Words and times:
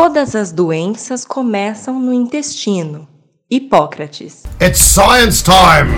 Todas 0.00 0.36
as 0.36 0.52
doenças 0.52 1.24
começam 1.24 1.98
no 1.98 2.12
intestino. 2.12 3.08
Hipócrates. 3.50 4.44
It's 4.60 4.80
science 4.80 5.42
time! 5.42 5.92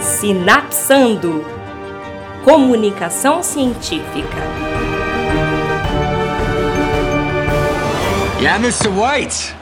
Sinapsando. 0.00 1.44
Comunicação 2.42 3.42
científica. 3.42 4.38
Yeah, 8.40 8.56
Mr. 8.56 8.88
White. 8.88 9.61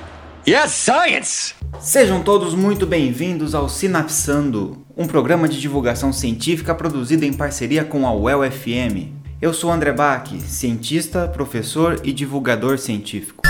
Yes, 0.51 0.73
science. 0.73 1.55
Sejam 1.79 2.25
todos 2.25 2.57
muito 2.57 2.85
bem-vindos 2.85 3.55
ao 3.55 3.69
Sinapsando, 3.69 4.85
um 4.97 5.07
programa 5.07 5.49
de 5.49 5.61
divulgação 5.61 6.13
científica 6.13 6.75
produzido 6.75 7.25
em 7.25 7.33
parceria 7.33 7.85
com 7.85 8.05
a 8.05 8.13
UEL 8.13 8.51
FM. 8.51 9.15
Eu 9.41 9.55
sou 9.55 9.71
André 9.71 9.93
Bach, 9.93 10.29
cientista, 10.49 11.29
professor 11.29 12.01
e 12.03 12.13
divulgador 12.13 12.79
científico. 12.79 13.45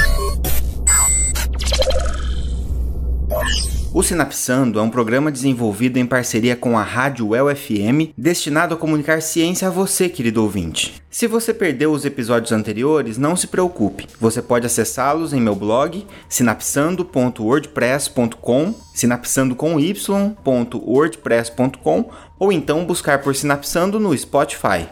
O 3.92 4.04
Sinapsando 4.04 4.78
é 4.78 4.82
um 4.82 4.88
programa 4.88 5.32
desenvolvido 5.32 5.98
em 5.98 6.06
parceria 6.06 6.54
com 6.54 6.78
a 6.78 6.82
Rádio 6.84 7.30
UEL 7.30 7.48
FM, 7.56 8.14
destinado 8.16 8.72
a 8.72 8.76
comunicar 8.76 9.20
ciência 9.20 9.66
a 9.66 9.70
você, 9.70 10.08
querido 10.08 10.44
ouvinte. 10.44 11.02
Se 11.10 11.26
você 11.26 11.52
perdeu 11.52 11.90
os 11.90 12.04
episódios 12.04 12.52
anteriores, 12.52 13.18
não 13.18 13.34
se 13.34 13.48
preocupe. 13.48 14.06
Você 14.20 14.40
pode 14.40 14.64
acessá-los 14.64 15.32
em 15.32 15.40
meu 15.40 15.56
blog 15.56 16.06
sinapsando.wordpress.com, 16.28 18.74
sinapsando 18.94 19.56
com 19.56 19.80
y.wordpress.com 19.80 22.10
ou 22.38 22.52
então 22.52 22.84
buscar 22.84 23.20
por 23.20 23.34
Sinapsando 23.34 23.98
no 23.98 24.16
Spotify. 24.16 24.86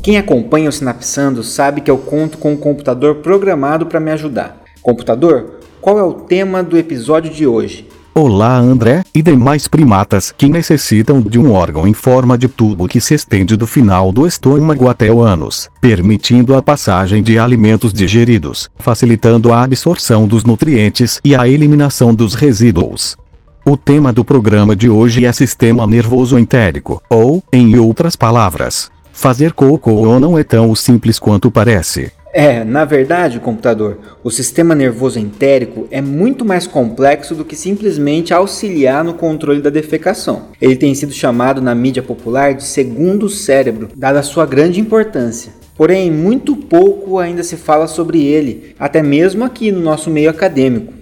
Quem 0.00 0.16
acompanha 0.16 0.68
o 0.68 0.72
Sinapsando 0.72 1.42
sabe 1.42 1.80
que 1.80 1.90
eu 1.90 1.98
conto 1.98 2.38
com 2.38 2.52
um 2.52 2.56
computador 2.56 3.16
programado 3.16 3.86
para 3.86 3.98
me 3.98 4.12
ajudar. 4.12 4.64
Computador, 4.86 5.58
qual 5.80 5.98
é 5.98 6.02
o 6.04 6.12
tema 6.12 6.62
do 6.62 6.78
episódio 6.78 7.28
de 7.28 7.44
hoje? 7.44 7.88
Olá 8.14 8.56
André, 8.56 9.02
e 9.12 9.20
demais 9.20 9.66
primatas 9.66 10.30
que 10.30 10.48
necessitam 10.48 11.20
de 11.20 11.40
um 11.40 11.52
órgão 11.52 11.88
em 11.88 11.92
forma 11.92 12.38
de 12.38 12.46
tubo 12.46 12.86
que 12.86 13.00
se 13.00 13.12
estende 13.12 13.56
do 13.56 13.66
final 13.66 14.12
do 14.12 14.24
estômago 14.24 14.88
até 14.88 15.10
o 15.10 15.20
ânus, 15.20 15.68
permitindo 15.80 16.54
a 16.54 16.62
passagem 16.62 17.20
de 17.20 17.36
alimentos 17.36 17.92
digeridos, 17.92 18.70
facilitando 18.78 19.52
a 19.52 19.64
absorção 19.64 20.24
dos 20.28 20.44
nutrientes 20.44 21.20
e 21.24 21.34
a 21.34 21.48
eliminação 21.48 22.14
dos 22.14 22.34
resíduos. 22.34 23.16
O 23.64 23.76
tema 23.76 24.12
do 24.12 24.24
programa 24.24 24.76
de 24.76 24.88
hoje 24.88 25.26
é 25.26 25.32
sistema 25.32 25.84
nervoso 25.84 26.38
entérico, 26.38 27.02
ou, 27.10 27.42
em 27.52 27.76
outras 27.76 28.14
palavras, 28.14 28.88
fazer 29.12 29.52
cocô 29.52 30.20
não 30.20 30.38
é 30.38 30.44
tão 30.44 30.72
simples 30.76 31.18
quanto 31.18 31.50
parece. 31.50 32.12
É, 32.38 32.62
na 32.62 32.84
verdade, 32.84 33.40
computador, 33.40 33.98
o 34.22 34.30
sistema 34.30 34.74
nervoso 34.74 35.18
entérico 35.18 35.88
é 35.90 36.02
muito 36.02 36.44
mais 36.44 36.66
complexo 36.66 37.34
do 37.34 37.46
que 37.46 37.56
simplesmente 37.56 38.34
auxiliar 38.34 39.02
no 39.02 39.14
controle 39.14 39.62
da 39.62 39.70
defecação. 39.70 40.48
Ele 40.60 40.76
tem 40.76 40.94
sido 40.94 41.14
chamado 41.14 41.62
na 41.62 41.74
mídia 41.74 42.02
popular 42.02 42.52
de 42.52 42.62
segundo 42.62 43.30
cérebro, 43.30 43.88
dada 43.96 44.18
a 44.18 44.22
sua 44.22 44.44
grande 44.44 44.78
importância. 44.78 45.50
Porém, 45.74 46.10
muito 46.10 46.54
pouco 46.54 47.18
ainda 47.18 47.42
se 47.42 47.56
fala 47.56 47.86
sobre 47.86 48.22
ele, 48.22 48.74
até 48.78 49.02
mesmo 49.02 49.42
aqui 49.42 49.72
no 49.72 49.80
nosso 49.80 50.10
meio 50.10 50.28
acadêmico. 50.28 50.92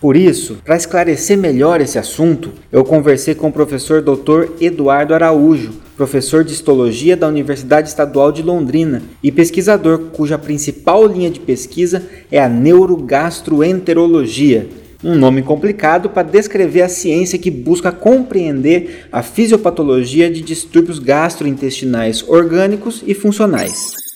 Por 0.00 0.16
isso, 0.16 0.58
para 0.64 0.76
esclarecer 0.76 1.36
melhor 1.36 1.80
esse 1.80 1.98
assunto, 1.98 2.52
eu 2.70 2.84
conversei 2.84 3.34
com 3.34 3.48
o 3.48 3.52
professor 3.52 4.00
Dr. 4.00 4.52
Eduardo 4.60 5.12
Araújo, 5.12 5.72
professor 5.96 6.44
de 6.44 6.52
histologia 6.52 7.16
da 7.16 7.26
Universidade 7.26 7.88
Estadual 7.88 8.30
de 8.30 8.40
Londrina 8.40 9.02
e 9.20 9.32
pesquisador 9.32 9.98
cuja 10.12 10.38
principal 10.38 11.04
linha 11.04 11.28
de 11.28 11.40
pesquisa 11.40 12.04
é 12.30 12.40
a 12.40 12.48
neurogastroenterologia, 12.48 14.68
um 15.02 15.16
nome 15.16 15.42
complicado 15.42 16.10
para 16.10 16.22
descrever 16.22 16.82
a 16.82 16.88
ciência 16.88 17.36
que 17.36 17.50
busca 17.50 17.90
compreender 17.90 19.08
a 19.10 19.20
fisiopatologia 19.20 20.30
de 20.30 20.42
distúrbios 20.42 21.00
gastrointestinais 21.00 22.24
orgânicos 22.28 23.02
e 23.04 23.14
funcionais. 23.14 24.07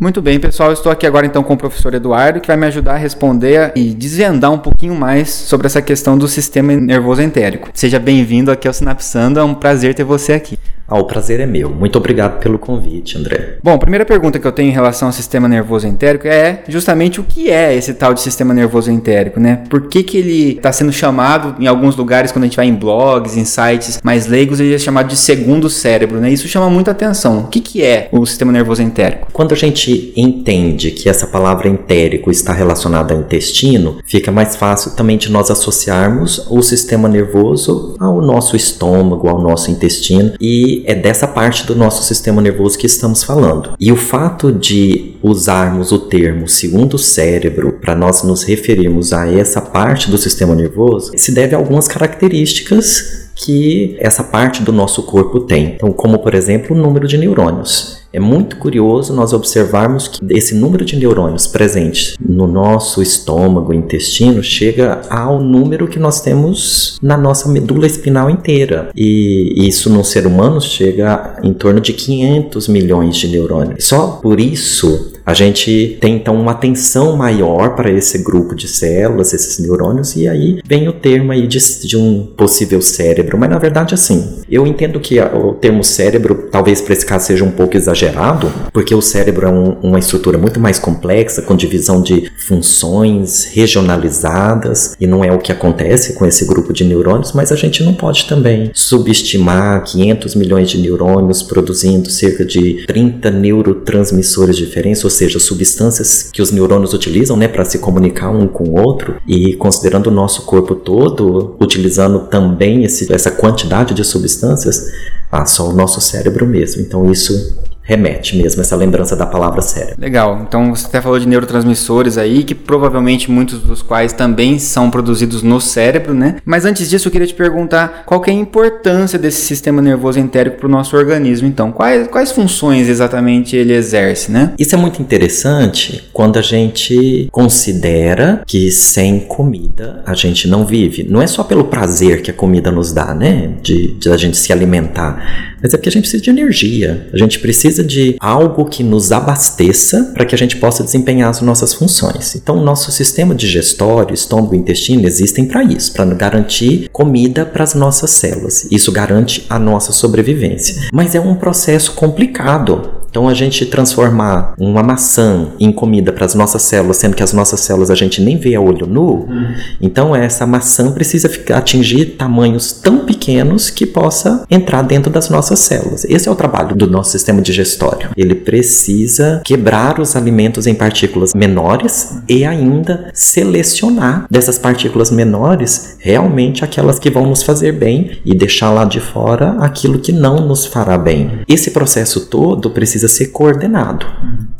Muito 0.00 0.22
bem, 0.22 0.40
pessoal, 0.40 0.72
estou 0.72 0.90
aqui 0.90 1.06
agora 1.06 1.26
então 1.26 1.42
com 1.42 1.52
o 1.52 1.58
professor 1.58 1.92
Eduardo, 1.92 2.40
que 2.40 2.46
vai 2.46 2.56
me 2.56 2.66
ajudar 2.66 2.94
a 2.94 2.96
responder 2.96 3.70
e 3.76 3.90
desvendar 3.92 4.50
um 4.50 4.56
pouquinho 4.56 4.94
mais 4.94 5.28
sobre 5.28 5.66
essa 5.66 5.82
questão 5.82 6.16
do 6.16 6.26
sistema 6.26 6.74
nervoso 6.74 7.20
entérico. 7.20 7.68
Seja 7.74 7.98
bem-vindo 7.98 8.50
aqui 8.50 8.66
ao 8.66 8.72
Sinapsando, 8.72 9.38
é 9.38 9.44
um 9.44 9.52
prazer 9.52 9.94
ter 9.94 10.04
você 10.04 10.32
aqui. 10.32 10.58
Ah, 10.90 10.98
o 10.98 11.04
prazer 11.04 11.38
é 11.38 11.46
meu. 11.46 11.70
Muito 11.70 11.96
obrigado 11.96 12.40
pelo 12.40 12.58
convite, 12.58 13.16
André. 13.16 13.58
Bom, 13.62 13.74
a 13.74 13.78
primeira 13.78 14.04
pergunta 14.04 14.40
que 14.40 14.46
eu 14.46 14.50
tenho 14.50 14.70
em 14.70 14.72
relação 14.72 15.06
ao 15.06 15.12
sistema 15.12 15.46
nervoso 15.46 15.86
entérico 15.86 16.26
é 16.26 16.64
justamente 16.68 17.20
o 17.20 17.24
que 17.24 17.48
é 17.48 17.72
esse 17.76 17.94
tal 17.94 18.12
de 18.12 18.20
sistema 18.20 18.52
nervoso 18.52 18.90
entérico, 18.90 19.38
né? 19.38 19.62
Por 19.70 19.88
que, 19.88 20.02
que 20.02 20.18
ele 20.18 20.56
está 20.56 20.72
sendo 20.72 20.92
chamado, 20.92 21.62
em 21.62 21.68
alguns 21.68 21.94
lugares, 21.94 22.32
quando 22.32 22.42
a 22.42 22.46
gente 22.48 22.56
vai 22.56 22.66
em 22.66 22.74
blogs, 22.74 23.36
em 23.36 23.44
sites 23.44 24.00
mais 24.02 24.26
leigos, 24.26 24.58
ele 24.58 24.74
é 24.74 24.78
chamado 24.78 25.06
de 25.06 25.16
segundo 25.16 25.70
cérebro, 25.70 26.18
né? 26.18 26.28
Isso 26.28 26.48
chama 26.48 26.68
muita 26.68 26.90
atenção. 26.90 27.42
O 27.42 27.46
que, 27.46 27.60
que 27.60 27.84
é 27.84 28.08
o 28.10 28.26
sistema 28.26 28.50
nervoso 28.50 28.82
entérico? 28.82 29.28
Quando 29.32 29.52
a 29.52 29.56
gente 29.56 30.12
entende 30.16 30.90
que 30.90 31.08
essa 31.08 31.28
palavra 31.28 31.68
entérico 31.68 32.32
está 32.32 32.52
relacionada 32.52 33.14
ao 33.14 33.20
intestino, 33.20 33.98
fica 34.04 34.32
mais 34.32 34.56
fácil 34.56 34.96
também 34.96 35.16
de 35.16 35.30
nós 35.30 35.52
associarmos 35.52 36.46
o 36.50 36.60
sistema 36.62 37.08
nervoso 37.08 37.94
ao 38.00 38.20
nosso 38.20 38.56
estômago, 38.56 39.28
ao 39.28 39.40
nosso 39.40 39.70
intestino 39.70 40.32
e 40.40 40.79
é 40.86 40.94
dessa 40.94 41.26
parte 41.26 41.66
do 41.66 41.74
nosso 41.74 42.02
sistema 42.02 42.40
nervoso 42.40 42.78
que 42.78 42.86
estamos 42.86 43.22
falando. 43.22 43.74
E 43.78 43.92
o 43.92 43.96
fato 43.96 44.52
de 44.52 45.16
usarmos 45.22 45.92
o 45.92 45.98
termo 45.98 46.48
segundo 46.48 46.98
cérebro 46.98 47.72
para 47.72 47.94
nós 47.94 48.22
nos 48.22 48.42
referirmos 48.42 49.12
a 49.12 49.30
essa 49.30 49.60
parte 49.60 50.10
do 50.10 50.18
sistema 50.18 50.54
nervoso 50.54 51.12
se 51.16 51.32
deve 51.32 51.54
a 51.54 51.58
algumas 51.58 51.86
características 51.86 53.30
que 53.34 53.96
essa 53.98 54.22
parte 54.22 54.62
do 54.62 54.72
nosso 54.72 55.02
corpo 55.02 55.40
tem. 55.40 55.74
Então, 55.74 55.92
como 55.92 56.18
por 56.18 56.34
exemplo, 56.34 56.76
o 56.76 56.78
número 56.78 57.08
de 57.08 57.16
neurônios. 57.16 57.99
É 58.12 58.18
muito 58.18 58.56
curioso 58.56 59.14
nós 59.14 59.32
observarmos 59.32 60.08
que 60.08 60.20
esse 60.30 60.54
número 60.54 60.84
de 60.84 60.96
neurônios 60.96 61.46
presentes 61.46 62.16
no 62.20 62.46
nosso 62.46 63.00
estômago, 63.00 63.72
intestino, 63.72 64.42
chega 64.42 65.02
ao 65.08 65.40
número 65.40 65.86
que 65.86 65.98
nós 65.98 66.20
temos 66.20 66.98
na 67.00 67.16
nossa 67.16 67.48
medula 67.48 67.86
espinal 67.86 68.28
inteira. 68.28 68.90
E 68.96 69.54
isso 69.66 69.88
no 69.88 70.04
ser 70.04 70.26
humano 70.26 70.60
chega 70.60 71.36
em 71.42 71.52
torno 71.52 71.80
de 71.80 71.92
500 71.92 72.66
milhões 72.66 73.16
de 73.16 73.28
neurônios. 73.28 73.84
Só 73.86 74.18
por 74.20 74.40
isso 74.40 75.12
a 75.24 75.34
gente 75.34 75.98
tem 76.00 76.16
então 76.16 76.34
uma 76.34 76.52
atenção 76.52 77.16
maior 77.16 77.74
para 77.74 77.90
esse 77.90 78.18
grupo 78.18 78.54
de 78.54 78.68
células, 78.68 79.32
esses 79.32 79.58
neurônios, 79.58 80.16
e 80.16 80.28
aí 80.28 80.60
vem 80.64 80.88
o 80.88 80.92
termo 80.92 81.32
aí 81.32 81.46
de, 81.46 81.58
de 81.86 81.96
um 81.96 82.26
possível 82.36 82.80
cérebro. 82.80 83.38
Mas 83.38 83.50
na 83.50 83.58
verdade, 83.58 83.94
assim, 83.94 84.40
eu 84.50 84.66
entendo 84.66 85.00
que 85.00 85.20
o 85.20 85.54
termo 85.54 85.84
cérebro, 85.84 86.48
talvez 86.50 86.80
para 86.80 86.92
esse 86.92 87.06
caso 87.06 87.26
seja 87.26 87.44
um 87.44 87.50
pouco 87.50 87.76
exagerado, 87.76 88.50
porque 88.72 88.94
o 88.94 89.02
cérebro 89.02 89.46
é 89.46 89.50
um, 89.50 89.76
uma 89.82 89.98
estrutura 89.98 90.38
muito 90.38 90.58
mais 90.58 90.78
complexa, 90.78 91.42
com 91.42 91.54
divisão 91.54 92.02
de 92.02 92.30
funções 92.46 93.44
regionalizadas, 93.52 94.96
e 95.00 95.06
não 95.06 95.24
é 95.24 95.32
o 95.32 95.38
que 95.38 95.52
acontece 95.52 96.14
com 96.14 96.26
esse 96.26 96.44
grupo 96.44 96.72
de 96.72 96.84
neurônios, 96.84 97.32
mas 97.32 97.52
a 97.52 97.56
gente 97.56 97.82
não 97.82 97.94
pode 97.94 98.26
também 98.26 98.70
subestimar 98.74 99.84
500 99.84 100.34
milhões 100.34 100.70
de 100.70 100.78
neurônios 100.78 101.42
produzindo 101.42 102.10
cerca 102.10 102.44
de 102.44 102.84
30 102.86 103.30
neurotransmissores 103.30 104.56
diferentes, 104.56 105.04
ou 105.10 105.16
seja, 105.16 105.40
substâncias 105.40 106.30
que 106.32 106.40
os 106.40 106.52
neurônios 106.52 106.94
utilizam 106.94 107.36
né, 107.36 107.48
para 107.48 107.64
se 107.64 107.80
comunicar 107.80 108.30
um 108.30 108.46
com 108.46 108.62
o 108.64 108.80
outro, 108.80 109.16
e 109.26 109.54
considerando 109.54 110.06
o 110.06 110.10
nosso 110.10 110.42
corpo 110.42 110.76
todo, 110.76 111.56
utilizando 111.60 112.20
também 112.28 112.84
esse, 112.84 113.12
essa 113.12 113.30
quantidade 113.30 113.92
de 113.92 114.04
substâncias, 114.04 114.86
ah, 115.30 115.44
só 115.44 115.68
o 115.68 115.72
nosso 115.72 116.00
cérebro 116.00 116.46
mesmo. 116.46 116.80
Então 116.80 117.10
isso 117.10 117.58
remete 117.90 118.36
mesmo 118.36 118.62
essa 118.62 118.76
lembrança 118.76 119.16
da 119.16 119.26
palavra 119.26 119.60
cérebro. 119.60 119.96
Legal. 119.98 120.44
Então 120.46 120.72
você 120.72 120.86
até 120.86 121.00
falou 121.00 121.18
de 121.18 121.26
neurotransmissores 121.26 122.16
aí, 122.16 122.44
que 122.44 122.54
provavelmente 122.54 123.28
muitos 123.28 123.58
dos 123.58 123.82
quais 123.82 124.12
também 124.12 124.60
são 124.60 124.88
produzidos 124.88 125.42
no 125.42 125.60
cérebro, 125.60 126.14
né? 126.14 126.36
Mas 126.44 126.64
antes 126.64 126.88
disso 126.88 127.08
eu 127.08 127.12
queria 127.12 127.26
te 127.26 127.34
perguntar 127.34 128.04
qual 128.06 128.22
é 128.24 128.30
a 128.30 128.32
importância 128.32 129.18
desse 129.18 129.40
sistema 129.40 129.82
nervoso 129.82 130.20
entérico 130.20 130.58
para 130.58 130.68
o 130.68 130.70
nosso 130.70 130.96
organismo. 130.96 131.48
Então, 131.48 131.72
quais, 131.72 132.06
quais 132.06 132.30
funções 132.30 132.88
exatamente 132.88 133.56
ele 133.56 133.72
exerce, 133.72 134.30
né? 134.30 134.52
Isso 134.56 134.76
é 134.76 134.78
muito 134.78 135.02
interessante 135.02 136.08
quando 136.12 136.38
a 136.38 136.42
gente 136.42 137.28
considera 137.32 138.42
que 138.46 138.70
sem 138.70 139.18
comida 139.18 140.00
a 140.06 140.14
gente 140.14 140.46
não 140.46 140.64
vive. 140.64 141.04
Não 141.10 141.20
é 141.20 141.26
só 141.26 141.42
pelo 141.42 141.64
prazer 141.64 142.22
que 142.22 142.30
a 142.30 142.34
comida 142.34 142.70
nos 142.70 142.92
dá, 142.92 143.12
né? 143.16 143.54
De, 143.60 143.98
de 143.98 144.08
a 144.08 144.16
gente 144.16 144.36
se 144.36 144.52
alimentar, 144.52 145.56
mas 145.60 145.74
é 145.74 145.76
porque 145.76 145.88
a 145.88 145.92
gente 145.92 146.02
precisa 146.02 146.22
de 146.22 146.30
energia. 146.30 147.08
A 147.12 147.18
gente 147.18 147.40
precisa 147.40 147.79
precisa 147.80 147.84
de 147.84 148.16
algo 148.20 148.64
que 148.66 148.82
nos 148.82 149.12
abasteça 149.12 150.12
para 150.14 150.24
que 150.24 150.34
a 150.34 150.38
gente 150.38 150.56
possa 150.56 150.84
desempenhar 150.84 151.30
as 151.30 151.40
nossas 151.40 151.74
funções. 151.74 152.34
Então, 152.34 152.56
o 152.56 152.62
nosso 152.62 152.92
sistema 152.92 153.34
digestório, 153.34 154.14
estômago 154.14 154.54
e 154.54 154.58
intestino 154.58 155.06
existem 155.06 155.46
para 155.46 155.62
isso, 155.62 155.92
para 155.92 156.04
garantir 156.14 156.88
comida 156.92 157.44
para 157.44 157.64
as 157.64 157.74
nossas 157.74 158.10
células. 158.10 158.66
Isso 158.70 158.92
garante 158.92 159.46
a 159.48 159.58
nossa 159.58 159.92
sobrevivência. 159.92 160.88
Mas 160.92 161.14
é 161.14 161.20
um 161.20 161.34
processo 161.34 161.92
complicado 161.92 162.99
então 163.10 163.28
a 163.28 163.34
gente 163.34 163.66
transformar 163.66 164.54
uma 164.58 164.82
maçã 164.82 165.48
em 165.58 165.72
comida 165.72 166.12
para 166.12 166.24
as 166.24 166.34
nossas 166.34 166.62
células, 166.62 166.96
sendo 166.96 167.16
que 167.16 167.22
as 167.22 167.32
nossas 167.32 167.60
células 167.60 167.90
a 167.90 167.94
gente 167.94 168.20
nem 168.20 168.38
vê 168.38 168.54
a 168.54 168.60
olho 168.60 168.86
nu, 168.86 169.26
hum. 169.28 169.54
então 169.80 170.14
essa 170.14 170.46
maçã 170.46 170.92
precisa 170.92 171.28
ficar, 171.28 171.58
atingir 171.58 172.16
tamanhos 172.16 172.72
tão 172.72 173.00
pequenos 173.00 173.68
que 173.68 173.84
possa 173.84 174.44
entrar 174.50 174.82
dentro 174.82 175.10
das 175.10 175.28
nossas 175.28 175.58
células. 175.60 176.04
Esse 176.04 176.28
é 176.28 176.32
o 176.32 176.36
trabalho 176.36 176.74
do 176.76 176.86
nosso 176.86 177.10
sistema 177.10 177.42
digestório. 177.42 178.10
Ele 178.16 178.34
precisa 178.34 179.42
quebrar 179.44 180.00
os 180.00 180.14
alimentos 180.14 180.66
em 180.66 180.74
partículas 180.74 181.34
menores 181.34 182.18
e 182.28 182.44
ainda 182.44 183.10
selecionar 183.12 184.26
dessas 184.30 184.58
partículas 184.58 185.10
menores 185.10 185.96
realmente 185.98 186.64
aquelas 186.64 186.98
que 186.98 187.10
vão 187.10 187.26
nos 187.26 187.42
fazer 187.42 187.72
bem 187.72 188.18
e 188.24 188.34
deixar 188.34 188.70
lá 188.70 188.84
de 188.84 189.00
fora 189.00 189.56
aquilo 189.60 189.98
que 189.98 190.12
não 190.12 190.46
nos 190.46 190.64
fará 190.64 190.96
bem. 190.96 191.40
Esse 191.48 191.70
processo 191.72 192.26
todo 192.26 192.70
precisa 192.70 192.99
precisa 193.00 193.08
ser 193.08 193.28
coordenado. 193.32 194.06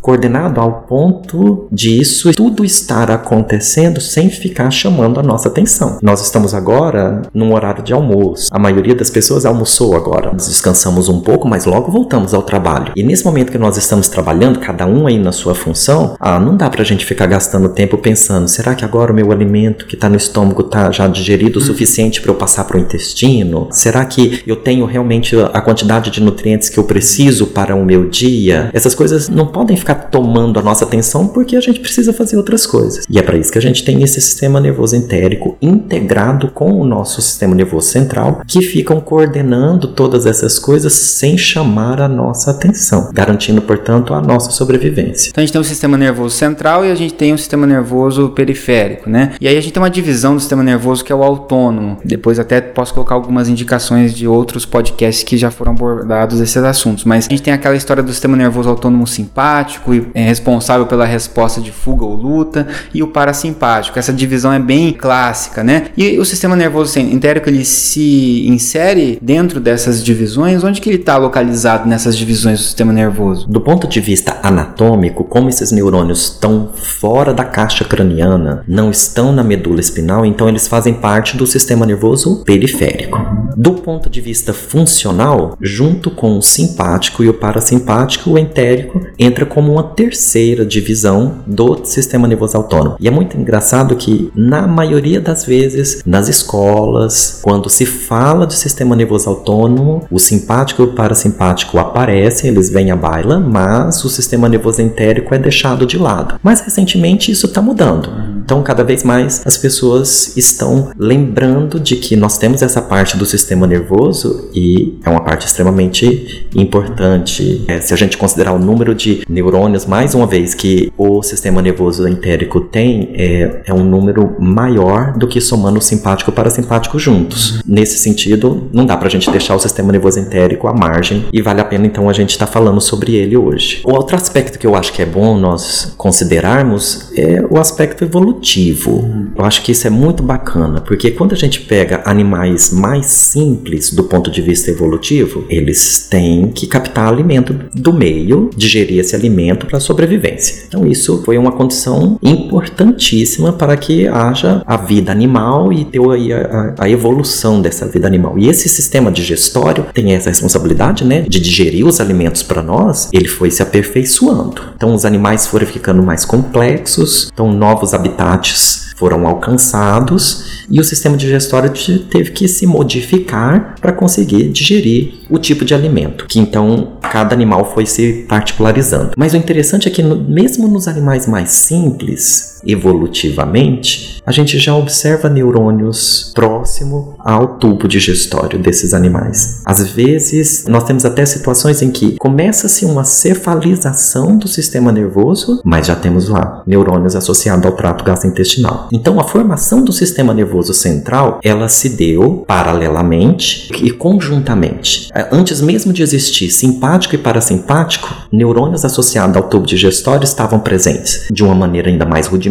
Coordenado 0.00 0.60
ao 0.60 0.82
ponto 0.82 1.68
disso 1.70 2.32
tudo 2.32 2.64
estar 2.64 3.10
acontecendo 3.10 4.00
sem 4.00 4.30
ficar 4.30 4.70
chamando 4.70 5.20
a 5.20 5.22
nossa 5.22 5.48
atenção. 5.48 5.98
Nós 6.02 6.22
estamos 6.22 6.54
agora 6.54 7.20
num 7.34 7.52
horário 7.52 7.84
de 7.84 7.92
almoço. 7.92 8.48
A 8.50 8.58
maioria 8.58 8.94
das 8.94 9.10
pessoas 9.10 9.44
almoçou 9.44 9.94
agora. 9.94 10.32
Nós 10.32 10.48
descansamos 10.48 11.08
um 11.08 11.20
pouco, 11.20 11.46
mas 11.46 11.66
logo 11.66 11.92
voltamos 11.92 12.32
ao 12.32 12.42
trabalho. 12.42 12.92
E 12.96 13.02
nesse 13.02 13.24
momento 13.24 13.52
que 13.52 13.58
nós 13.58 13.76
estamos 13.76 14.08
trabalhando, 14.08 14.58
cada 14.58 14.86
um 14.86 15.06
aí 15.06 15.18
na 15.18 15.32
sua 15.32 15.54
função, 15.54 16.16
ah, 16.18 16.40
não 16.40 16.56
dá 16.56 16.70
pra 16.70 16.82
gente 16.82 17.04
ficar 17.04 17.26
gastando 17.26 17.68
tempo 17.68 17.98
pensando: 17.98 18.48
será 18.48 18.74
que 18.74 18.84
agora 18.84 19.12
o 19.12 19.14
meu 19.14 19.30
alimento 19.30 19.86
que 19.86 19.96
tá 19.96 20.08
no 20.08 20.16
estômago 20.16 20.62
tá 20.62 20.90
já 20.90 21.06
digerido 21.06 21.58
o 21.58 21.62
suficiente 21.62 22.22
para 22.22 22.30
eu 22.30 22.36
passar 22.36 22.64
pro 22.64 22.78
intestino? 22.78 23.68
Será 23.70 24.04
que 24.06 24.42
eu 24.46 24.56
tenho 24.56 24.86
realmente 24.86 25.36
a 25.52 25.60
quantidade 25.60 26.10
de 26.10 26.22
nutrientes 26.22 26.70
que 26.70 26.78
eu 26.78 26.84
preciso 26.84 27.48
para 27.48 27.74
o 27.74 27.84
meu 27.84 28.08
dia? 28.08 28.70
Essas 28.72 28.94
coisas 28.94 29.28
não 29.28 29.46
podem 29.46 29.76
ficar 29.76 29.89
tomando 29.94 30.58
a 30.58 30.62
nossa 30.62 30.84
atenção 30.84 31.26
porque 31.28 31.56
a 31.56 31.60
gente 31.60 31.80
precisa 31.80 32.12
fazer 32.12 32.36
outras 32.36 32.66
coisas. 32.66 33.04
E 33.08 33.18
é 33.18 33.22
para 33.22 33.36
isso 33.36 33.52
que 33.52 33.58
a 33.58 33.62
gente 33.62 33.84
tem 33.84 34.02
esse 34.02 34.20
sistema 34.20 34.60
nervoso 34.60 34.96
entérico 34.96 35.56
integrado 35.60 36.50
com 36.50 36.72
o 36.72 36.84
nosso 36.84 37.20
sistema 37.22 37.54
nervoso 37.54 37.88
central, 37.88 38.42
que 38.46 38.60
ficam 38.62 39.00
coordenando 39.00 39.88
todas 39.88 40.26
essas 40.26 40.58
coisas 40.58 40.92
sem 40.92 41.36
chamar 41.36 42.00
a 42.00 42.08
nossa 42.08 42.50
atenção, 42.50 43.10
garantindo, 43.12 43.62
portanto, 43.62 44.14
a 44.14 44.20
nossa 44.20 44.50
sobrevivência. 44.50 45.30
Então 45.30 45.42
a 45.42 45.44
gente 45.44 45.52
tem 45.52 45.60
um 45.60 45.64
sistema 45.64 45.96
nervoso 45.96 46.36
central 46.36 46.84
e 46.84 46.90
a 46.90 46.94
gente 46.94 47.14
tem 47.14 47.32
um 47.32 47.38
sistema 47.38 47.66
nervoso 47.66 48.30
periférico, 48.30 49.08
né? 49.08 49.32
E 49.40 49.48
aí 49.48 49.56
a 49.56 49.60
gente 49.60 49.72
tem 49.72 49.82
uma 49.82 49.90
divisão 49.90 50.34
do 50.34 50.40
sistema 50.40 50.62
nervoso 50.62 51.04
que 51.04 51.12
é 51.12 51.14
o 51.14 51.22
autônomo. 51.22 51.98
Depois 52.04 52.38
até 52.38 52.60
posso 52.60 52.92
colocar 52.94 53.14
algumas 53.14 53.48
indicações 53.48 54.14
de 54.14 54.26
outros 54.26 54.64
podcasts 54.64 55.22
que 55.22 55.36
já 55.36 55.50
foram 55.50 55.72
abordados 55.72 56.40
esses 56.40 56.62
assuntos, 56.62 57.04
mas 57.04 57.26
a 57.26 57.30
gente 57.30 57.42
tem 57.42 57.52
aquela 57.52 57.76
história 57.76 58.02
do 58.02 58.12
sistema 58.12 58.36
nervoso 58.36 58.68
autônomo 58.68 59.06
simpático 59.06 59.79
e 59.88 60.06
é 60.14 60.22
responsável 60.22 60.86
pela 60.86 61.04
resposta 61.04 61.60
de 61.60 61.70
fuga 61.70 62.04
ou 62.04 62.14
luta 62.14 62.66
e 62.92 63.02
o 63.02 63.08
parasimpático. 63.08 63.98
Essa 63.98 64.12
divisão 64.12 64.52
é 64.52 64.58
bem 64.58 64.92
clássica, 64.92 65.62
né? 65.62 65.86
E 65.96 66.18
o 66.18 66.24
sistema 66.24 66.54
nervoso 66.56 66.98
entérico 66.98 67.48
ele 67.48 67.64
se 67.64 68.46
insere 68.48 69.18
dentro 69.22 69.60
dessas 69.60 70.04
divisões. 70.04 70.62
Onde 70.62 70.80
que 70.80 70.88
ele 70.90 70.98
está 70.98 71.16
localizado 71.16 71.88
nessas 71.88 72.16
divisões 72.16 72.58
do 72.58 72.64
sistema 72.64 72.92
nervoso? 72.92 73.48
Do 73.48 73.60
ponto 73.60 73.86
de 73.86 74.00
vista 74.00 74.38
anatômico, 74.42 75.24
como 75.24 75.48
esses 75.48 75.72
neurônios 75.72 76.24
estão 76.24 76.70
fora 76.74 77.32
da 77.32 77.44
caixa 77.44 77.84
craniana, 77.84 78.62
não 78.66 78.90
estão 78.90 79.32
na 79.32 79.42
medula 79.42 79.80
espinal, 79.80 80.24
então 80.24 80.48
eles 80.48 80.68
fazem 80.68 80.94
parte 80.94 81.36
do 81.36 81.46
sistema 81.46 81.86
nervoso 81.86 82.42
periférico. 82.44 83.18
Do 83.56 83.74
ponto 83.74 84.08
de 84.08 84.20
vista 84.20 84.52
funcional, 84.52 85.56
junto 85.60 86.10
com 86.10 86.38
o 86.38 86.42
simpático 86.42 87.22
e 87.22 87.28
o 87.28 87.34
parasimpático 87.34 87.70
simpático, 87.80 88.30
o 88.30 88.38
entérico 88.38 89.00
entra 89.18 89.46
como 89.46 89.69
uma 89.70 89.82
terceira 89.82 90.64
divisão 90.64 91.36
do 91.46 91.84
sistema 91.84 92.26
nervoso 92.26 92.56
autônomo. 92.56 92.96
E 93.00 93.08
é 93.08 93.10
muito 93.10 93.36
engraçado 93.36 93.96
que, 93.96 94.30
na 94.34 94.66
maioria 94.66 95.20
das 95.20 95.44
vezes, 95.44 96.02
nas 96.04 96.28
escolas, 96.28 97.40
quando 97.42 97.68
se 97.68 97.86
fala 97.86 98.46
de 98.46 98.54
sistema 98.54 98.96
nervoso 98.96 99.28
autônomo, 99.28 100.06
o 100.10 100.18
simpático 100.18 100.82
e 100.82 100.84
o 100.84 100.92
parasimpático 100.92 101.78
aparecem, 101.78 102.50
eles 102.50 102.70
vêm 102.70 102.90
à 102.90 102.96
baila, 102.96 103.38
mas 103.38 104.04
o 104.04 104.08
sistema 104.08 104.48
nervoso 104.48 104.82
entérico 104.82 105.34
é 105.34 105.38
deixado 105.38 105.86
de 105.86 105.98
lado. 105.98 106.38
Mas 106.42 106.60
recentemente 106.60 107.30
isso 107.30 107.46
está 107.46 107.62
mudando. 107.62 108.10
Então, 108.44 108.62
cada 108.62 108.82
vez 108.82 109.04
mais 109.04 109.46
as 109.46 109.56
pessoas 109.56 110.36
estão 110.36 110.90
lembrando 110.98 111.78
de 111.78 111.94
que 111.96 112.16
nós 112.16 112.36
temos 112.36 112.62
essa 112.62 112.82
parte 112.82 113.16
do 113.16 113.24
sistema 113.24 113.66
nervoso 113.66 114.50
e 114.52 114.98
é 115.04 115.08
uma 115.08 115.22
parte 115.22 115.46
extremamente 115.46 116.48
importante. 116.54 117.64
É, 117.68 117.80
se 117.80 117.94
a 117.94 117.96
gente 117.96 118.16
considerar 118.16 118.52
o 118.52 118.58
número 118.58 118.92
de 118.92 119.22
neurônios, 119.28 119.59
mais 119.86 120.14
uma 120.14 120.26
vez, 120.26 120.54
que 120.54 120.92
o 120.96 121.22
sistema 121.22 121.60
nervoso 121.60 122.08
entérico 122.08 122.60
tem, 122.60 123.10
é, 123.14 123.62
é 123.66 123.74
um 123.74 123.84
número 123.84 124.36
maior 124.38 125.12
do 125.16 125.26
que 125.26 125.40
somando 125.40 125.80
simpático 125.80 126.30
e 126.30 126.32
o 126.32 126.34
parasimpático 126.34 126.98
juntos. 126.98 127.56
Uhum. 127.56 127.60
Nesse 127.66 127.98
sentido, 127.98 128.68
não 128.72 128.86
dá 128.86 128.96
pra 128.96 129.08
gente 129.08 129.30
deixar 129.30 129.54
o 129.54 129.58
sistema 129.58 129.92
nervoso 129.92 130.18
entérico 130.18 130.66
à 130.66 130.72
margem 130.72 131.26
e 131.32 131.42
vale 131.42 131.60
a 131.60 131.64
pena 131.64 131.86
então 131.86 132.08
a 132.08 132.12
gente 132.12 132.30
estar 132.30 132.46
tá 132.46 132.52
falando 132.52 132.80
sobre 132.80 133.14
ele 133.14 133.36
hoje. 133.36 133.82
O 133.84 133.92
outro 133.92 134.16
aspecto 134.16 134.58
que 134.58 134.66
eu 134.66 134.74
acho 134.74 134.92
que 134.92 135.02
é 135.02 135.06
bom 135.06 135.38
nós 135.38 135.94
considerarmos 135.96 137.10
é 137.16 137.44
o 137.50 137.58
aspecto 137.58 138.04
evolutivo. 138.04 138.92
Uhum. 138.92 139.30
Eu 139.36 139.44
acho 139.44 139.62
que 139.62 139.72
isso 139.72 139.86
é 139.86 139.90
muito 139.90 140.22
bacana, 140.22 140.80
porque 140.80 141.10
quando 141.10 141.32
a 141.32 141.36
gente 141.36 141.60
pega 141.60 142.02
animais 142.04 142.72
mais 142.72 143.06
simples 143.06 143.92
do 143.92 144.04
ponto 144.04 144.30
de 144.30 144.40
vista 144.40 144.70
evolutivo, 144.70 145.44
eles 145.48 146.08
têm 146.10 146.48
que 146.48 146.66
captar 146.66 147.08
alimento 147.08 147.54
do 147.74 147.92
meio 147.92 148.50
digerir 148.56 149.00
esse 149.00 149.14
alimento 149.14 149.49
para 149.56 149.80
sobrevivência. 149.80 150.64
Então 150.68 150.86
isso 150.86 151.22
foi 151.24 151.38
uma 151.38 151.52
condição 151.52 152.18
importantíssima 152.22 153.52
para 153.52 153.76
que 153.76 154.06
haja 154.06 154.62
a 154.66 154.76
vida 154.76 155.12
animal 155.12 155.72
e 155.72 155.84
ter 155.84 156.00
a, 156.00 156.74
a, 156.78 156.84
a 156.84 156.90
evolução 156.90 157.60
dessa 157.60 157.86
vida 157.86 158.06
animal. 158.06 158.38
E 158.38 158.48
esse 158.48 158.68
sistema 158.68 159.10
digestório 159.10 159.86
tem 159.92 160.12
essa 160.14 160.30
responsabilidade, 160.30 161.04
né, 161.04 161.22
de 161.22 161.40
digerir 161.40 161.86
os 161.86 162.00
alimentos 162.00 162.42
para 162.42 162.62
nós. 162.62 163.08
Ele 163.12 163.28
foi 163.28 163.50
se 163.50 163.62
aperfeiçoando. 163.62 164.62
Então 164.76 164.94
os 164.94 165.04
animais 165.04 165.46
foram 165.46 165.66
ficando 165.66 166.02
mais 166.02 166.24
complexos, 166.24 167.28
então 167.32 167.52
novos 167.52 167.94
habitats 167.94 168.89
foram 169.00 169.26
alcançados 169.26 170.60
e 170.70 170.78
o 170.78 170.84
sistema 170.84 171.16
digestório 171.16 171.72
teve 172.10 172.32
que 172.32 172.46
se 172.46 172.66
modificar 172.66 173.74
para 173.80 173.92
conseguir 173.92 174.50
digerir 174.50 175.14
o 175.30 175.38
tipo 175.38 175.64
de 175.64 175.72
alimento, 175.72 176.26
que 176.26 176.38
então 176.38 176.98
cada 177.00 177.34
animal 177.34 177.72
foi 177.72 177.86
se 177.86 178.26
particularizando. 178.28 179.12
Mas 179.16 179.32
o 179.32 179.38
interessante 179.38 179.88
é 179.88 179.90
que 179.90 180.02
mesmo 180.02 180.68
nos 180.68 180.86
animais 180.86 181.26
mais 181.26 181.50
simples, 181.50 182.59
evolutivamente, 182.66 184.20
a 184.24 184.32
gente 184.32 184.58
já 184.58 184.74
observa 184.76 185.28
neurônios 185.28 186.30
próximo 186.34 187.14
ao 187.18 187.58
tubo 187.58 187.88
digestório 187.88 188.58
desses 188.58 188.94
animais. 188.94 189.62
Às 189.64 189.90
vezes, 189.90 190.66
nós 190.68 190.84
temos 190.84 191.04
até 191.04 191.24
situações 191.24 191.82
em 191.82 191.90
que 191.90 192.16
começa-se 192.18 192.84
uma 192.84 193.04
cefalização 193.04 194.36
do 194.36 194.46
sistema 194.46 194.92
nervoso, 194.92 195.60
mas 195.64 195.86
já 195.86 195.96
temos 195.96 196.28
lá 196.28 196.62
neurônios 196.66 197.16
associados 197.16 197.64
ao 197.64 197.72
trato 197.72 198.04
gastrointestinal. 198.04 198.88
Então, 198.92 199.18
a 199.18 199.24
formação 199.24 199.82
do 199.82 199.92
sistema 199.92 200.34
nervoso 200.34 200.74
central, 200.74 201.40
ela 201.42 201.68
se 201.68 201.88
deu 201.88 202.44
paralelamente 202.46 203.70
e 203.82 203.90
conjuntamente. 203.90 205.08
Antes 205.32 205.60
mesmo 205.60 205.92
de 205.92 206.02
existir 206.02 206.50
simpático 206.50 207.14
e 207.14 207.18
parasimpático, 207.18 208.08
neurônios 208.30 208.84
associados 208.84 209.36
ao 209.36 209.44
tubo 209.44 209.66
digestório 209.66 210.24
estavam 210.24 210.60
presentes 210.60 211.26
de 211.30 211.42
uma 211.42 211.54
maneira 211.54 211.88
ainda 211.88 212.04
mais 212.04 212.26
rudimentar 212.26 212.49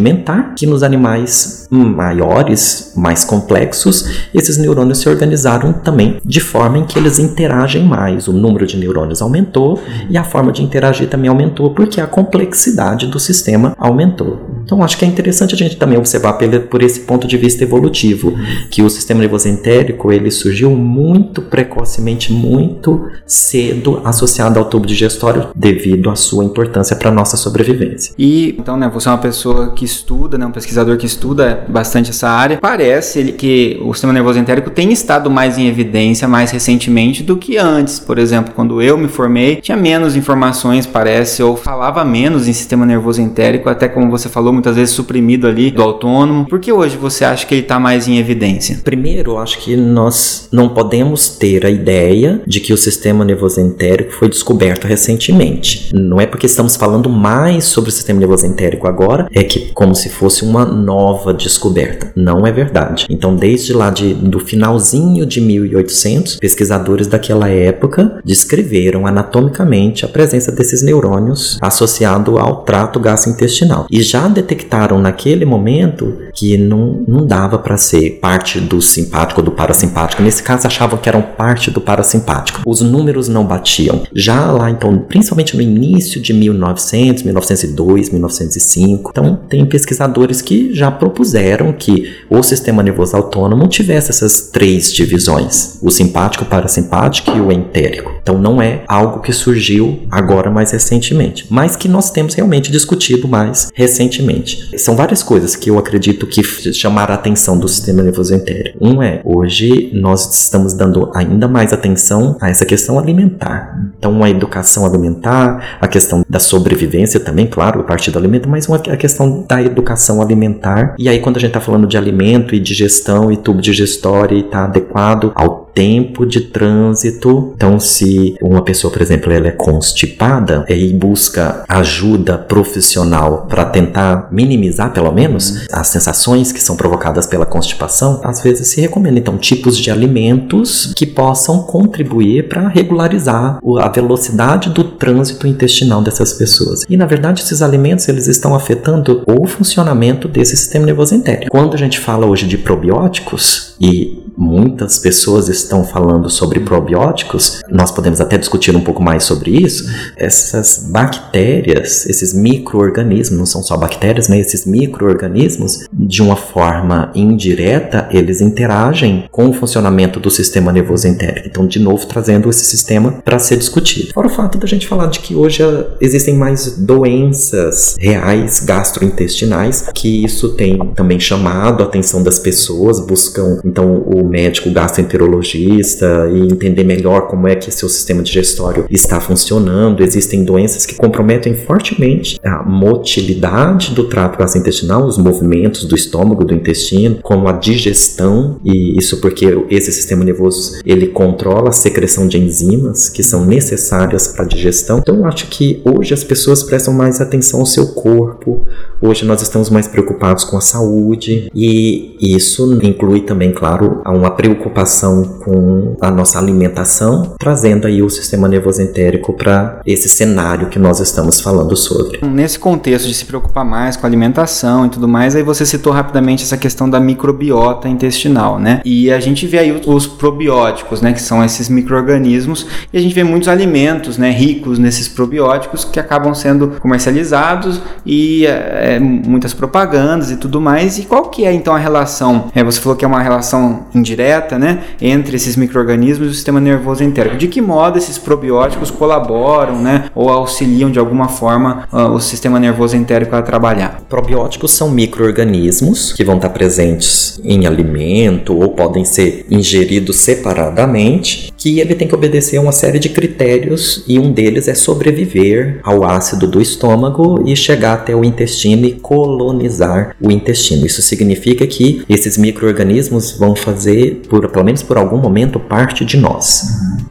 que 0.56 0.66
nos 0.66 0.82
animais 0.82 1.66
maiores, 1.70 2.92
mais 2.96 3.24
complexos, 3.24 4.26
esses 4.34 4.56
neurônios 4.56 4.98
se 4.98 5.08
organizaram 5.08 5.72
também 5.72 6.18
de 6.24 6.40
forma 6.40 6.78
em 6.78 6.84
que 6.84 6.98
eles 6.98 7.18
interagem 7.18 7.84
mais. 7.84 8.28
O 8.28 8.32
número 8.32 8.66
de 8.66 8.76
neurônios 8.76 9.22
aumentou 9.22 9.80
e 10.08 10.16
a 10.16 10.24
forma 10.24 10.52
de 10.52 10.62
interagir 10.62 11.08
também 11.08 11.28
aumentou 11.28 11.70
porque 11.70 12.00
a 12.00 12.06
complexidade 12.06 13.06
do 13.06 13.20
sistema 13.20 13.74
aumentou. 13.78 14.40
Então 14.64 14.82
acho 14.82 14.96
que 14.98 15.04
é 15.04 15.08
interessante 15.08 15.54
a 15.54 15.58
gente 15.58 15.76
também 15.76 15.98
observar 15.98 16.38
por 16.68 16.82
esse 16.82 17.00
ponto 17.00 17.26
de 17.26 17.36
vista 17.36 17.64
evolutivo 17.64 18.32
que 18.70 18.82
o 18.82 18.90
sistema 18.90 19.20
nervoso 19.20 19.48
entérico 19.48 20.12
ele 20.12 20.30
surgiu 20.30 20.70
muito 20.70 21.42
precocemente, 21.42 22.32
muito 22.32 23.08
cedo 23.26 24.00
associada 24.04 24.58
ao 24.58 24.66
tubo 24.66 24.86
digestório 24.86 25.48
devido 25.54 26.10
à 26.10 26.16
sua 26.16 26.44
importância 26.44 26.96
para 26.96 27.10
nossa 27.10 27.36
sobrevivência. 27.36 28.14
E 28.18 28.56
então, 28.58 28.76
né, 28.76 28.90
você 28.92 29.08
é 29.08 29.12
uma 29.12 29.18
pessoa 29.18 29.72
que 29.72 29.84
estuda, 29.90 30.38
né, 30.38 30.46
um 30.46 30.50
pesquisador 30.50 30.96
que 30.96 31.06
estuda 31.06 31.64
bastante 31.68 32.10
essa 32.10 32.28
área. 32.28 32.58
Parece 32.60 33.32
que 33.32 33.78
o 33.82 33.92
sistema 33.92 34.12
nervoso 34.12 34.38
entérico 34.38 34.70
tem 34.70 34.92
estado 34.92 35.30
mais 35.30 35.58
em 35.58 35.66
evidência 35.66 36.26
mais 36.26 36.50
recentemente 36.50 37.22
do 37.22 37.36
que 37.36 37.56
antes. 37.56 37.98
Por 37.98 38.18
exemplo, 38.18 38.52
quando 38.54 38.80
eu 38.80 38.96
me 38.96 39.08
formei, 39.08 39.56
tinha 39.56 39.76
menos 39.76 40.16
informações, 40.16 40.86
parece, 40.86 41.42
ou 41.42 41.56
falava 41.56 42.04
menos 42.04 42.48
em 42.48 42.52
sistema 42.52 42.86
nervoso 42.86 43.20
entérico, 43.20 43.68
até 43.68 43.88
como 43.88 44.10
você 44.10 44.28
falou, 44.28 44.52
muitas 44.52 44.76
vezes 44.76 44.94
suprimido 44.94 45.46
ali 45.46 45.70
do 45.70 45.82
autônomo. 45.82 46.46
Por 46.46 46.60
que 46.60 46.72
hoje 46.72 46.96
você 46.96 47.24
acha 47.24 47.46
que 47.46 47.54
ele 47.54 47.62
está 47.62 47.78
mais 47.78 48.08
em 48.08 48.18
evidência? 48.18 48.80
Primeiro, 48.82 49.38
acho 49.38 49.58
que 49.58 49.76
nós 49.76 50.48
não 50.52 50.68
podemos 50.68 51.28
ter 51.28 51.64
a 51.64 51.70
ideia 51.70 52.42
de 52.46 52.60
que 52.60 52.72
o 52.72 52.76
sistema 52.76 53.24
nervoso 53.24 53.60
entérico 53.60 54.12
foi 54.12 54.28
descoberto 54.28 54.86
recentemente. 54.86 55.90
Não 55.94 56.20
é 56.20 56.26
porque 56.26 56.46
estamos 56.46 56.76
falando 56.76 57.08
mais 57.08 57.64
sobre 57.64 57.90
o 57.90 57.92
sistema 57.92 58.20
nervoso 58.20 58.46
entérico 58.46 58.86
agora, 58.86 59.28
é 59.32 59.42
que 59.42 59.72
como 59.80 59.94
se 59.94 60.10
fosse 60.10 60.44
uma 60.44 60.66
nova 60.66 61.32
descoberta. 61.32 62.12
Não 62.14 62.46
é 62.46 62.52
verdade. 62.52 63.06
Então, 63.08 63.34
desde 63.34 63.72
lá 63.72 63.88
de, 63.88 64.12
do 64.12 64.38
finalzinho 64.38 65.24
de 65.24 65.40
1800, 65.40 66.36
pesquisadores 66.36 67.06
daquela 67.06 67.48
época 67.48 68.20
descreveram 68.22 69.06
anatomicamente 69.06 70.04
a 70.04 70.08
presença 70.08 70.52
desses 70.52 70.82
neurônios 70.82 71.56
associado 71.62 72.36
ao 72.36 72.56
trato 72.56 73.00
gastrointestinal. 73.00 73.86
E 73.90 74.02
já 74.02 74.28
detectaram 74.28 74.98
naquele 74.98 75.46
momento 75.46 76.14
que 76.34 76.58
não, 76.58 77.02
não 77.08 77.26
dava 77.26 77.58
para 77.58 77.78
ser 77.78 78.18
parte 78.20 78.60
do 78.60 78.82
simpático 78.82 79.40
ou 79.40 79.46
do 79.46 79.52
parasimpático. 79.52 80.22
Nesse 80.22 80.42
caso, 80.42 80.66
achavam 80.66 80.98
que 80.98 81.08
eram 81.08 81.22
parte 81.22 81.70
do 81.70 81.80
parasimpático. 81.80 82.60
Os 82.66 82.82
números 82.82 83.28
não 83.28 83.46
batiam. 83.46 84.02
Já 84.14 84.52
lá, 84.52 84.70
então, 84.70 84.98
principalmente 84.98 85.56
no 85.56 85.62
início 85.62 86.20
de 86.20 86.34
1900, 86.34 87.22
1902, 87.22 88.10
1905, 88.10 89.10
então 89.10 89.40
tem 89.48 89.69
pesquisadores 89.70 90.42
que 90.42 90.74
já 90.74 90.90
propuseram 90.90 91.72
que 91.72 92.12
o 92.28 92.42
sistema 92.42 92.82
nervoso 92.82 93.16
autônomo 93.16 93.66
tivesse 93.66 94.10
essas 94.10 94.50
três 94.52 94.92
divisões: 94.92 95.78
o 95.80 95.90
simpático, 95.90 96.44
o 96.44 96.46
parasimpático 96.46 97.30
e 97.34 97.40
o 97.40 97.50
entérico. 97.50 98.19
Então 98.30 98.40
não 98.40 98.62
é 98.62 98.84
algo 98.86 99.18
que 99.18 99.32
surgiu 99.32 100.06
agora 100.08 100.52
mais 100.52 100.70
recentemente, 100.70 101.46
mas 101.50 101.74
que 101.74 101.88
nós 101.88 102.12
temos 102.12 102.32
realmente 102.34 102.70
discutido 102.70 103.26
mais 103.26 103.68
recentemente. 103.74 104.78
São 104.78 104.94
várias 104.94 105.20
coisas 105.20 105.56
que 105.56 105.68
eu 105.68 105.76
acredito 105.76 106.28
que 106.28 106.40
chamaram 106.72 107.12
a 107.12 107.16
atenção 107.16 107.58
do 107.58 107.66
sistema 107.66 108.04
nervoso 108.04 108.32
entérico. 108.32 108.78
Um 108.80 109.02
é, 109.02 109.20
hoje 109.24 109.90
nós 109.94 110.32
estamos 110.44 110.74
dando 110.74 111.10
ainda 111.12 111.48
mais 111.48 111.72
atenção 111.72 112.36
a 112.40 112.48
essa 112.48 112.64
questão 112.64 113.00
alimentar. 113.00 113.76
Então 113.98 114.22
a 114.22 114.30
educação 114.30 114.86
alimentar, 114.86 115.78
a 115.80 115.88
questão 115.88 116.24
da 116.28 116.38
sobrevivência 116.38 117.18
também, 117.18 117.48
claro, 117.48 117.80
a 117.80 117.84
partir 117.84 118.12
do 118.12 118.18
alimento, 118.20 118.48
mas 118.48 118.68
uma, 118.68 118.76
a 118.76 118.96
questão 118.96 119.44
da 119.48 119.60
educação 119.60 120.22
alimentar. 120.22 120.94
E 120.96 121.08
aí 121.08 121.18
quando 121.18 121.38
a 121.38 121.40
gente 121.40 121.50
está 121.50 121.60
falando 121.60 121.88
de 121.88 121.96
alimento 121.96 122.54
e 122.54 122.60
digestão 122.60 123.32
e 123.32 123.36
tubo 123.36 123.60
digestório 123.60 124.36
e 124.36 124.42
está 124.42 124.66
adequado 124.66 125.32
ao 125.34 125.59
tempo 125.74 126.26
de 126.26 126.40
trânsito. 126.42 127.52
Então, 127.56 127.78
se 127.78 128.36
uma 128.40 128.62
pessoa, 128.62 128.92
por 128.92 129.02
exemplo, 129.02 129.32
ela 129.32 129.48
é 129.48 129.52
constipada 129.52 130.64
e 130.68 130.92
busca 130.92 131.64
ajuda 131.68 132.38
profissional 132.38 133.46
para 133.48 133.64
tentar 133.64 134.28
minimizar, 134.30 134.92
pelo 134.92 135.12
menos, 135.12 135.66
as 135.72 135.88
sensações 135.88 136.52
que 136.52 136.62
são 136.62 136.76
provocadas 136.76 137.26
pela 137.26 137.46
constipação, 137.46 138.20
às 138.24 138.42
vezes 138.42 138.68
se 138.68 138.80
recomenda 138.80 139.18
então 139.18 139.38
tipos 139.38 139.76
de 139.76 139.90
alimentos 139.90 140.92
que 140.94 141.06
possam 141.06 141.62
contribuir 141.62 142.48
para 142.48 142.68
regularizar 142.68 143.58
a 143.80 143.88
velocidade 143.88 144.70
do 144.70 144.84
trânsito 144.84 145.46
intestinal 145.46 146.02
dessas 146.02 146.32
pessoas. 146.32 146.84
E 146.88 146.96
na 146.96 147.06
verdade, 147.06 147.42
esses 147.42 147.62
alimentos 147.62 148.08
eles 148.08 148.26
estão 148.26 148.54
afetando 148.54 149.22
o 149.26 149.46
funcionamento 149.46 150.28
desse 150.28 150.56
sistema 150.56 150.86
nervoso 150.86 151.14
entérico. 151.14 151.50
Quando 151.50 151.74
a 151.74 151.78
gente 151.78 151.98
fala 151.98 152.26
hoje 152.26 152.46
de 152.46 152.58
probióticos 152.58 153.74
e 153.80 154.19
muitas 154.36 154.98
pessoas 154.98 155.48
estão 155.48 155.84
falando 155.84 156.28
sobre 156.30 156.60
probióticos, 156.60 157.60
nós 157.68 157.90
podemos 157.90 158.20
até 158.20 158.38
discutir 158.38 158.74
um 158.76 158.82
pouco 158.82 159.02
mais 159.02 159.24
sobre 159.24 159.50
isso. 159.50 159.84
Essas 160.16 160.88
bactérias, 160.90 162.06
esses 162.06 162.32
micro-organismos, 162.34 163.38
não 163.38 163.46
são 163.46 163.62
só 163.62 163.76
bactérias, 163.76 164.28
mas 164.28 164.46
esses 164.46 164.66
micro-organismos, 164.66 165.86
de 165.92 166.22
uma 166.22 166.36
forma 166.36 167.10
indireta, 167.14 168.08
eles 168.10 168.40
interagem 168.40 169.28
com 169.30 169.48
o 169.48 169.52
funcionamento 169.52 170.20
do 170.20 170.30
sistema 170.30 170.72
nervoso 170.72 171.06
entérico. 171.08 171.48
Então, 171.48 171.66
de 171.66 171.78
novo, 171.78 172.06
trazendo 172.06 172.48
esse 172.48 172.64
sistema 172.64 173.20
para 173.24 173.38
ser 173.38 173.56
discutido. 173.56 174.12
Fora 174.12 174.26
o 174.26 174.30
fato 174.30 174.58
da 174.58 174.66
gente 174.66 174.86
falar 174.86 175.06
de 175.06 175.20
que 175.20 175.34
hoje 175.34 175.62
existem 176.00 176.34
mais 176.34 176.76
doenças 176.76 177.96
reais 177.98 178.60
gastrointestinais, 178.60 179.88
que 179.94 180.24
isso 180.24 180.50
tem 180.50 180.78
também 180.94 181.18
chamado 181.18 181.82
a 181.82 181.86
atenção 181.86 182.22
das 182.22 182.38
pessoas, 182.38 183.00
buscam 183.00 183.60
então 183.64 184.02
o 184.06 184.19
médico 184.26 184.70
gastroenterologista 184.70 186.28
e 186.32 186.40
entender 186.40 186.84
melhor 186.84 187.28
como 187.28 187.46
é 187.46 187.54
que 187.54 187.70
seu 187.70 187.88
sistema 187.88 188.22
digestório 188.22 188.86
está 188.90 189.20
funcionando. 189.20 190.02
Existem 190.02 190.44
doenças 190.44 190.86
que 190.86 190.94
comprometem 190.94 191.54
fortemente 191.54 192.38
a 192.44 192.62
motilidade 192.62 193.94
do 193.94 194.04
trato 194.04 194.38
gastrointestinal, 194.38 195.04
os 195.04 195.18
movimentos 195.18 195.84
do 195.84 195.94
estômago, 195.94 196.44
do 196.44 196.54
intestino, 196.54 197.18
como 197.22 197.48
a 197.48 197.52
digestão, 197.52 198.60
e 198.64 198.96
isso 198.98 199.20
porque 199.20 199.46
esse 199.70 199.92
sistema 199.92 200.24
nervoso 200.24 200.80
ele 200.84 201.08
controla 201.08 201.70
a 201.70 201.72
secreção 201.72 202.26
de 202.26 202.38
enzimas 202.38 203.08
que 203.08 203.22
são 203.22 203.44
necessárias 203.44 204.28
para 204.28 204.44
a 204.44 204.48
digestão. 204.48 204.98
Então 204.98 205.16
eu 205.16 205.24
acho 205.26 205.46
que 205.48 205.80
hoje 205.84 206.14
as 206.14 206.24
pessoas 206.24 206.62
prestam 206.62 206.94
mais 206.94 207.20
atenção 207.20 207.60
ao 207.60 207.66
seu 207.66 207.88
corpo, 207.88 208.64
hoje 209.00 209.24
nós 209.24 209.42
estamos 209.42 209.70
mais 209.70 209.86
preocupados 209.86 210.44
com 210.44 210.56
a 210.56 210.60
saúde 210.60 211.50
e 211.54 212.16
isso 212.20 212.78
inclui 212.82 213.22
também, 213.22 213.52
claro, 213.52 214.00
uma 214.10 214.30
preocupação 214.30 215.22
com 215.44 215.96
a 216.00 216.10
nossa 216.10 216.38
alimentação, 216.38 217.34
trazendo 217.38 217.86
aí 217.86 218.02
o 218.02 218.10
sistema 218.10 218.48
nervoso 218.48 218.82
entérico 218.82 219.32
para 219.32 219.80
esse 219.86 220.08
cenário 220.08 220.68
que 220.68 220.78
nós 220.78 221.00
estamos 221.00 221.40
falando 221.40 221.76
sobre. 221.76 222.20
Nesse 222.24 222.58
contexto 222.58 223.06
de 223.06 223.14
se 223.14 223.24
preocupar 223.24 223.64
mais 223.64 223.96
com 223.96 224.06
a 224.06 224.08
alimentação 224.08 224.86
e 224.86 224.88
tudo 224.88 225.08
mais, 225.08 225.34
aí 225.36 225.42
você 225.42 225.64
citou 225.64 225.92
rapidamente 225.92 226.44
essa 226.44 226.56
questão 226.56 226.88
da 226.88 227.00
microbiota 227.00 227.88
intestinal, 227.88 228.58
né? 228.58 228.80
E 228.84 229.10
a 229.10 229.20
gente 229.20 229.46
vê 229.46 229.58
aí 229.58 229.82
os 229.86 230.06
probióticos, 230.06 231.00
né, 231.00 231.12
que 231.12 231.22
são 231.22 231.44
esses 231.44 231.68
microorganismos, 231.68 232.66
e 232.92 232.98
a 232.98 233.00
gente 233.00 233.14
vê 233.14 233.24
muitos 233.24 233.48
alimentos, 233.48 234.18
né, 234.18 234.30
ricos 234.30 234.78
nesses 234.78 235.08
probióticos 235.08 235.84
que 235.84 235.98
acabam 235.98 236.34
sendo 236.34 236.72
comercializados 236.80 237.80
e 238.04 238.46
é, 238.46 238.98
muitas 238.98 239.52
propagandas 239.54 240.30
e 240.30 240.36
tudo 240.36 240.60
mais. 240.60 240.98
E 240.98 241.02
qual 241.02 241.28
que 241.28 241.44
é 241.44 241.52
então 241.52 241.74
a 241.74 241.78
relação? 241.78 242.50
É, 242.54 242.62
você 242.62 242.80
falou 242.80 242.96
que 242.96 243.04
é 243.04 243.08
uma 243.08 243.22
relação 243.22 243.86
indireta, 244.00 244.58
né, 244.58 244.80
entre 245.00 245.36
esses 245.36 245.56
microrganismos 245.56 246.28
e 246.28 246.30
o 246.30 246.34
sistema 246.34 246.60
nervoso 246.60 247.04
entérico. 247.04 247.36
De 247.36 247.46
que 247.46 247.60
modo 247.60 247.98
esses 247.98 248.18
probióticos 248.18 248.90
colaboram, 248.90 249.80
né, 249.80 250.06
ou 250.14 250.28
auxiliam 250.28 250.90
de 250.90 250.98
alguma 250.98 251.28
forma 251.28 251.86
uh, 251.92 252.08
o 252.08 252.20
sistema 252.20 252.58
nervoso 252.58 252.96
entérico 252.96 253.36
a 253.36 253.42
trabalhar? 253.42 254.02
Probióticos 254.08 254.72
são 254.72 254.90
microorganismos 254.90 256.12
que 256.12 256.24
vão 256.24 256.36
estar 256.36 256.50
presentes 256.50 257.40
em 257.44 257.66
alimento 257.66 258.58
ou 258.58 258.70
podem 258.70 259.04
ser 259.04 259.46
ingeridos 259.50 260.16
separadamente, 260.16 261.49
que 261.60 261.78
ele 261.78 261.94
tem 261.94 262.08
que 262.08 262.14
obedecer 262.14 262.56
a 262.56 262.60
uma 262.62 262.72
série 262.72 262.98
de 262.98 263.10
critérios 263.10 264.02
e 264.08 264.18
um 264.18 264.32
deles 264.32 264.66
é 264.66 264.74
sobreviver 264.74 265.78
ao 265.82 266.02
ácido 266.04 266.46
do 266.46 266.60
estômago 266.60 267.44
e 267.46 267.54
chegar 267.54 267.92
até 267.92 268.16
o 268.16 268.24
intestino 268.24 268.86
e 268.86 268.92
colonizar 268.92 270.16
o 270.18 270.30
intestino. 270.30 270.86
Isso 270.86 271.02
significa 271.02 271.66
que 271.66 272.02
esses 272.08 272.38
microorganismos 272.38 273.32
vão 273.32 273.54
fazer, 273.54 274.22
por, 274.28 274.48
pelo 274.48 274.64
menos 274.64 274.82
por 274.82 274.96
algum 274.96 275.18
momento, 275.18 275.60
parte 275.60 276.02
de 276.02 276.16
nós. 276.16 276.62